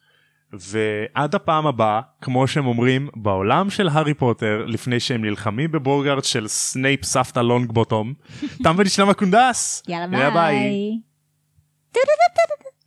ועד 0.53 1.35
הפעם 1.35 1.67
הבאה, 1.67 2.01
כמו 2.21 2.47
שהם 2.47 2.67
אומרים, 2.67 3.09
בעולם 3.17 3.71
של 3.71 3.89
הארי 3.89 4.15
פוטר, 4.15 4.65
לפני 4.67 5.01
שהם 5.01 5.25
נלחמים 5.25 5.73
בבוגארט 5.73 6.25
של 6.25 6.49
סנייפ 6.49 7.05
סבתא 7.05 7.41
לונגבוטום, 7.41 8.15
תם 8.65 8.75
ונשלם 8.79 9.09
הקונדס! 9.09 9.83
יאללה 9.89 10.31
ביי. 10.31 10.99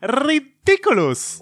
רידיקולוס! 0.03 1.41